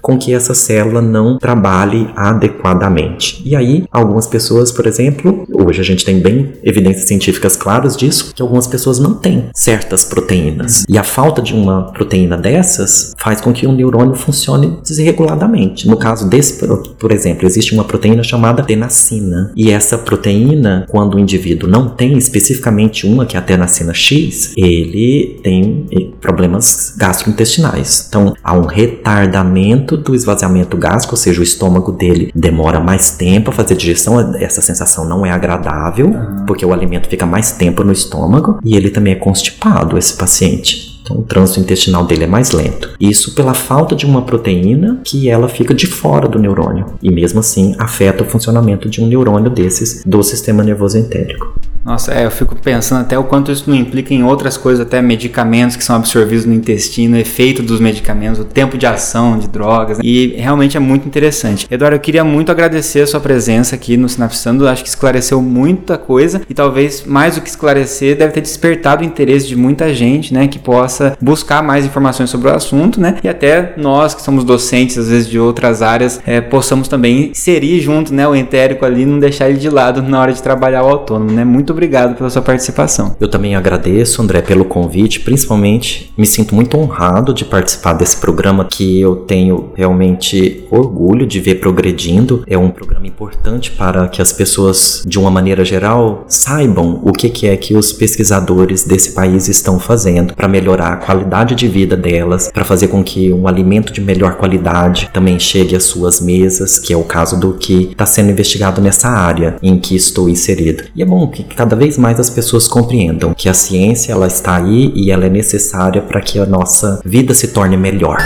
com 0.00 0.18
que 0.18 0.32
essa 0.32 0.54
célula 0.54 1.00
não 1.00 1.38
trabalhe 1.38 2.10
adequadamente. 2.16 3.42
E 3.44 3.56
aí, 3.56 3.84
algumas 3.90 4.26
pessoas, 4.26 4.70
por 4.72 4.86
exemplo, 4.86 5.46
hoje 5.52 5.80
a 5.80 5.84
gente 5.84 6.04
tem 6.04 6.20
bem 6.20 6.52
evidências 6.62 7.06
científicas 7.06 7.56
claras 7.56 7.96
disso, 7.96 8.29
que 8.34 8.42
algumas 8.42 8.66
pessoas 8.66 8.98
não 8.98 9.14
têm 9.14 9.48
certas 9.54 10.04
proteínas. 10.04 10.84
E 10.88 10.98
a 10.98 11.04
falta 11.04 11.40
de 11.42 11.54
uma 11.54 11.92
proteína 11.92 12.36
dessas 12.36 13.12
faz 13.18 13.40
com 13.40 13.52
que 13.52 13.66
o 13.66 13.72
neurônio 13.72 14.14
funcione 14.14 14.78
desreguladamente. 14.82 15.88
No 15.88 15.96
caso 15.96 16.28
desse, 16.28 16.66
por 16.98 17.12
exemplo, 17.12 17.46
existe 17.46 17.72
uma 17.74 17.84
proteína 17.84 18.22
chamada 18.22 18.62
tenacina. 18.62 19.52
E 19.56 19.70
essa 19.70 19.98
proteína, 19.98 20.86
quando 20.88 21.14
o 21.14 21.18
indivíduo 21.18 21.68
não 21.68 21.88
tem 21.88 22.16
especificamente 22.16 23.06
uma, 23.06 23.26
que 23.26 23.36
é 23.36 23.38
a 23.38 23.42
tenacina 23.42 23.94
X, 23.94 24.52
ele 24.56 25.40
tem 25.42 25.86
problemas 26.20 26.94
gastrointestinais. 26.96 28.06
Então, 28.08 28.34
há 28.42 28.54
um 28.54 28.66
retardamento 28.66 29.96
do 29.96 30.14
esvaziamento 30.14 30.76
gástrico, 30.76 31.14
ou 31.14 31.18
seja, 31.18 31.40
o 31.40 31.44
estômago 31.44 31.92
dele 31.92 32.30
demora 32.34 32.80
mais 32.80 33.12
tempo 33.12 33.50
a 33.50 33.52
fazer 33.52 33.74
digestão. 33.74 34.34
Essa 34.36 34.60
sensação 34.60 35.08
não 35.08 35.24
é 35.24 35.30
agradável, 35.30 36.06
uhum. 36.06 36.44
porque 36.46 36.64
o 36.64 36.72
alimento 36.72 37.08
fica 37.08 37.26
mais 37.26 37.52
tempo 37.52 37.82
no 37.82 37.92
estômago 37.92 38.58
e 38.64 38.76
ele 38.76 38.90
também 38.90 39.14
é 39.14 39.16
constipado, 39.16 39.98
esse 39.98 40.16
paciente. 40.16 41.00
Então, 41.02 41.18
o 41.18 41.22
trânsito 41.22 41.60
intestinal 41.60 42.04
dele 42.04 42.24
é 42.24 42.26
mais 42.26 42.52
lento. 42.52 42.90
Isso 43.00 43.34
pela 43.34 43.54
falta 43.54 43.96
de 43.96 44.06
uma 44.06 44.22
proteína 44.22 45.00
que 45.04 45.28
ela 45.28 45.48
fica 45.48 45.74
de 45.74 45.86
fora 45.86 46.28
do 46.28 46.38
neurônio. 46.38 46.86
E 47.02 47.10
mesmo 47.10 47.40
assim 47.40 47.74
afeta 47.78 48.22
o 48.22 48.26
funcionamento 48.26 48.88
de 48.88 49.02
um 49.02 49.06
neurônio 49.06 49.50
desses 49.50 50.04
do 50.04 50.22
sistema 50.22 50.62
nervoso 50.62 50.98
entérico. 50.98 51.52
Nossa, 51.84 52.12
é, 52.12 52.26
eu 52.26 52.30
fico 52.30 52.54
pensando 52.54 53.00
até 53.00 53.18
o 53.18 53.24
quanto 53.24 53.50
isso 53.50 53.68
não 53.68 53.74
implica 53.74 54.12
em 54.12 54.22
outras 54.22 54.56
coisas, 54.56 54.86
até 54.86 55.00
medicamentos 55.00 55.76
que 55.76 55.84
são 55.84 55.96
absorvidos 55.96 56.44
no 56.44 56.52
intestino, 56.52 57.16
efeito 57.16 57.62
dos 57.62 57.80
medicamentos, 57.80 58.38
o 58.38 58.44
tempo 58.44 58.76
de 58.76 58.86
ação 58.86 59.38
de 59.38 59.48
drogas, 59.48 59.96
né? 59.96 60.04
e 60.04 60.34
realmente 60.36 60.76
é 60.76 60.80
muito 60.80 61.06
interessante. 61.06 61.66
Eduardo, 61.70 61.96
eu 61.96 62.00
queria 62.00 62.22
muito 62.22 62.52
agradecer 62.52 63.00
a 63.00 63.06
sua 63.06 63.20
presença 63.20 63.74
aqui 63.74 63.96
no 63.96 64.08
Sinapsando, 64.08 64.68
acho 64.68 64.82
que 64.82 64.90
esclareceu 64.90 65.40
muita 65.40 65.96
coisa 65.96 66.42
e 66.48 66.52
talvez 66.52 67.04
mais 67.06 67.36
do 67.36 67.40
que 67.40 67.48
esclarecer, 67.48 68.16
deve 68.16 68.32
ter 68.32 68.42
despertado 68.42 69.02
o 69.02 69.06
interesse 69.06 69.48
de 69.48 69.56
muita 69.56 69.94
gente, 69.94 70.34
né, 70.34 70.46
que 70.48 70.58
possa 70.58 71.16
buscar 71.20 71.62
mais 71.62 71.86
informações 71.86 72.28
sobre 72.28 72.48
o 72.48 72.54
assunto, 72.54 73.00
né, 73.00 73.16
e 73.24 73.28
até 73.28 73.72
nós 73.78 74.14
que 74.14 74.20
somos 74.20 74.44
docentes, 74.44 74.98
às 74.98 75.08
vezes 75.08 75.28
de 75.28 75.38
outras 75.38 75.80
áreas, 75.80 76.20
é, 76.26 76.42
possamos 76.42 76.88
também 76.88 77.30
inserir 77.30 77.80
junto, 77.80 78.12
né, 78.12 78.28
o 78.28 78.36
entérico 78.36 78.84
ali, 78.84 79.06
não 79.06 79.18
deixar 79.18 79.48
ele 79.48 79.58
de 79.58 79.70
lado 79.70 80.02
na 80.02 80.20
hora 80.20 80.32
de 80.32 80.42
trabalhar 80.42 80.82
o 80.82 80.88
autônomo, 80.88 81.32
né, 81.32 81.42
muito 81.44 81.69
muito 81.70 81.72
obrigado 81.72 82.16
pela 82.16 82.28
sua 82.28 82.42
participação. 82.42 83.14
Eu 83.20 83.28
também 83.28 83.54
agradeço, 83.54 84.20
André, 84.20 84.42
pelo 84.42 84.64
convite. 84.64 85.20
Principalmente, 85.20 86.12
me 86.18 86.26
sinto 86.26 86.52
muito 86.54 86.76
honrado 86.76 87.32
de 87.32 87.44
participar 87.44 87.92
desse 87.92 88.16
programa 88.16 88.64
que 88.64 89.00
eu 89.00 89.16
tenho 89.16 89.70
realmente 89.76 90.66
orgulho 90.70 91.26
de 91.26 91.38
ver 91.38 91.56
progredindo. 91.56 92.42
É 92.46 92.58
um 92.58 92.70
programa 92.70 93.06
importante 93.06 93.70
para 93.70 94.08
que 94.08 94.20
as 94.20 94.32
pessoas, 94.32 95.04
de 95.06 95.18
uma 95.18 95.30
maneira 95.30 95.64
geral, 95.64 96.24
saibam 96.26 97.00
o 97.04 97.12
que 97.12 97.46
é 97.46 97.56
que 97.56 97.76
os 97.76 97.92
pesquisadores 97.92 98.84
desse 98.84 99.12
país 99.12 99.46
estão 99.48 99.78
fazendo 99.78 100.34
para 100.34 100.48
melhorar 100.48 100.94
a 100.94 100.96
qualidade 100.96 101.54
de 101.54 101.68
vida 101.68 101.96
delas, 101.96 102.50
para 102.52 102.64
fazer 102.64 102.88
com 102.88 103.04
que 103.04 103.32
um 103.32 103.46
alimento 103.46 103.92
de 103.92 104.00
melhor 104.00 104.36
qualidade 104.36 105.08
também 105.12 105.38
chegue 105.38 105.76
às 105.76 105.84
suas 105.84 106.20
mesas, 106.20 106.78
que 106.78 106.92
é 106.92 106.96
o 106.96 107.04
caso 107.04 107.38
do 107.38 107.52
que 107.54 107.90
está 107.92 108.06
sendo 108.06 108.30
investigado 108.30 108.80
nessa 108.80 109.08
área 109.08 109.56
em 109.62 109.78
que 109.78 109.94
estou 109.94 110.28
inserido. 110.28 110.84
E 110.96 111.02
é 111.02 111.06
bom 111.06 111.28
que 111.28 111.44
cada 111.60 111.76
vez 111.76 111.98
mais 111.98 112.18
as 112.18 112.30
pessoas 112.30 112.66
compreendam 112.66 113.34
que 113.34 113.46
a 113.46 113.52
ciência 113.52 114.12
ela 114.12 114.26
está 114.26 114.56
aí 114.56 114.90
e 114.96 115.10
ela 115.10 115.26
é 115.26 115.28
necessária 115.28 116.00
para 116.00 116.18
que 116.18 116.38
a 116.38 116.46
nossa 116.46 117.02
vida 117.04 117.34
se 117.34 117.48
torne 117.48 117.76
melhor. 117.76 118.16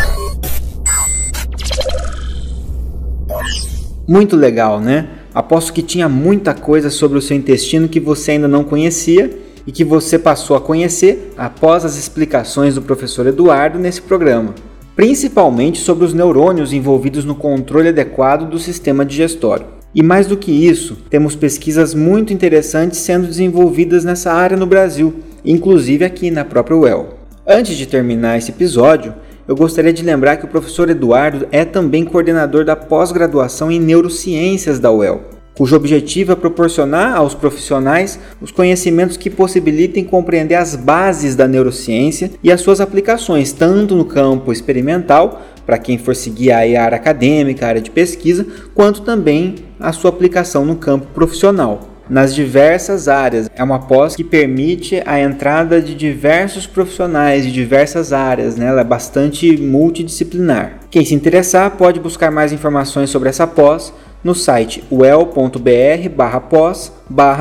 Muito 4.07 4.37
legal, 4.37 4.79
né? 4.79 5.09
Aposto 5.35 5.73
que 5.73 5.83
tinha 5.83 6.09
muita 6.09 6.55
coisa 6.55 6.91
sobre 6.91 7.19
o 7.19 7.21
seu 7.21 7.37
intestino 7.37 7.89
que 7.89 7.99
você 7.99 8.31
ainda 8.31 8.47
não 8.47 8.63
conhecia 8.63 9.37
e 9.67 9.73
que 9.73 9.83
você 9.83 10.17
passou 10.17 10.57
a 10.57 10.61
conhecer 10.61 11.33
após 11.37 11.85
as 11.85 11.97
explicações 11.99 12.77
do 12.77 12.83
professor 12.83 13.27
Eduardo 13.27 13.81
nesse 13.81 14.01
programa, 14.01 14.55
principalmente 14.95 15.81
sobre 15.81 16.05
os 16.05 16.15
neurônios 16.15 16.73
envolvidos 16.73 17.25
no 17.25 17.35
controle 17.35 17.89
adequado 17.89 18.49
do 18.49 18.61
sistema 18.61 19.05
digestório. 19.05 19.74
E 19.95 20.03
mais 20.03 20.27
do 20.27 20.37
que 20.37 20.51
isso, 20.51 20.97
temos 21.09 21.37
pesquisas 21.37 21.95
muito 21.95 22.33
interessantes 22.33 22.99
sendo 22.99 23.29
desenvolvidas 23.29 24.05
nessa 24.05 24.33
área 24.33 24.57
no 24.57 24.67
Brasil, 24.67 25.15
inclusive 25.45 26.05
aqui 26.05 26.33
na 26.33 26.45
própria 26.45 26.77
UEL. 26.77 27.11
Antes 27.47 27.77
de 27.77 27.87
terminar 27.87 28.37
esse 28.37 28.51
episódio, 28.51 29.15
eu 29.47 29.55
gostaria 29.55 29.93
de 29.93 30.03
lembrar 30.03 30.37
que 30.39 30.47
o 30.47 30.49
professor 30.49 30.91
Eduardo 30.91 31.47
é 31.53 31.65
também 31.65 32.05
coordenador 32.05 32.65
da 32.65 32.75
pós-graduação 32.75 33.71
em 33.71 33.79
neurociências 33.79 34.81
da 34.81 34.91
UEL, 34.91 35.23
cujo 35.55 35.77
objetivo 35.77 36.33
é 36.33 36.37
proporcionar 36.37 37.17
aos 37.17 37.35
profissionais 37.35 38.19
os 38.41 38.51
conhecimentos 38.51 39.17
que 39.17 39.31
possibilitem 39.31 40.05
compreender 40.05 40.57
as 40.57 40.75
bases 40.75 41.37
da 41.37 41.47
neurociência 41.47 42.31
e 42.43 42.51
as 42.51 42.61
suas 42.61 42.81
aplicações, 42.81 43.53
tanto 43.53 43.95
no 43.95 44.05
campo 44.05 44.53
experimental 44.53 45.43
para 45.65 45.79
quem 45.79 45.97
for 45.97 46.15
seguir 46.15 46.51
a 46.51 46.59
área 46.59 46.97
acadêmica, 46.97 47.65
a 47.65 47.69
área 47.71 47.81
de 47.81 47.91
pesquisa, 47.91 48.47
quanto 48.75 49.03
também 49.03 49.55
a 49.81 49.93
sua 49.93 50.11
aplicação 50.11 50.65
no 50.65 50.77
campo 50.77 51.07
profissional. 51.15 51.91
Nas 52.07 52.35
diversas 52.35 53.09
áreas. 53.09 53.49
É 53.57 53.65
uma 53.65 53.79
pós 53.79 54.15
que 54.15 54.23
permite 54.23 55.03
a 55.07 55.19
entrada 55.19 55.81
de 55.81 55.95
diversos 55.95 56.67
profissionais 56.67 57.45
de 57.45 57.51
diversas 57.51 58.13
áreas, 58.13 58.57
né? 58.57 58.67
ela 58.67 58.83
é 58.83 58.85
bastante 58.85 59.57
multidisciplinar. 59.57 60.81
Quem 60.91 61.03
se 61.03 61.15
interessar 61.15 61.71
pode 61.71 61.99
buscar 61.99 62.31
mais 62.31 62.53
informações 62.53 63.09
sobre 63.09 63.31
essa 63.31 63.47
pós 63.47 63.91
no 64.25 64.35
site 64.35 64.83
uel.br 64.91 66.09
pós 66.49 66.91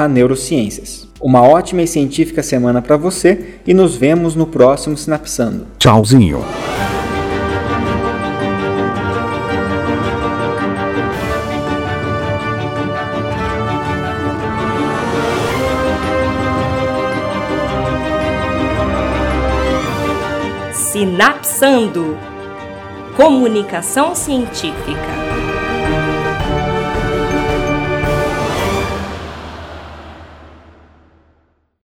neurociências. 0.10 1.08
Uma 1.22 1.41
ótima 1.41 1.82
e 1.82 1.88
científica 1.88 2.43
semana 2.43 2.82
para 2.82 2.98
você 2.98 3.56
e 3.65 3.74
nos 3.74 3.96
vemos 3.96 4.36
no 4.36 4.46
próximo 4.46 4.98
Sinapsando. 4.98 5.65
Tchauzinho. 5.80 6.43
Sinapsando 20.74 22.17
Comunicação 23.15 24.13
Científica. 24.13 25.33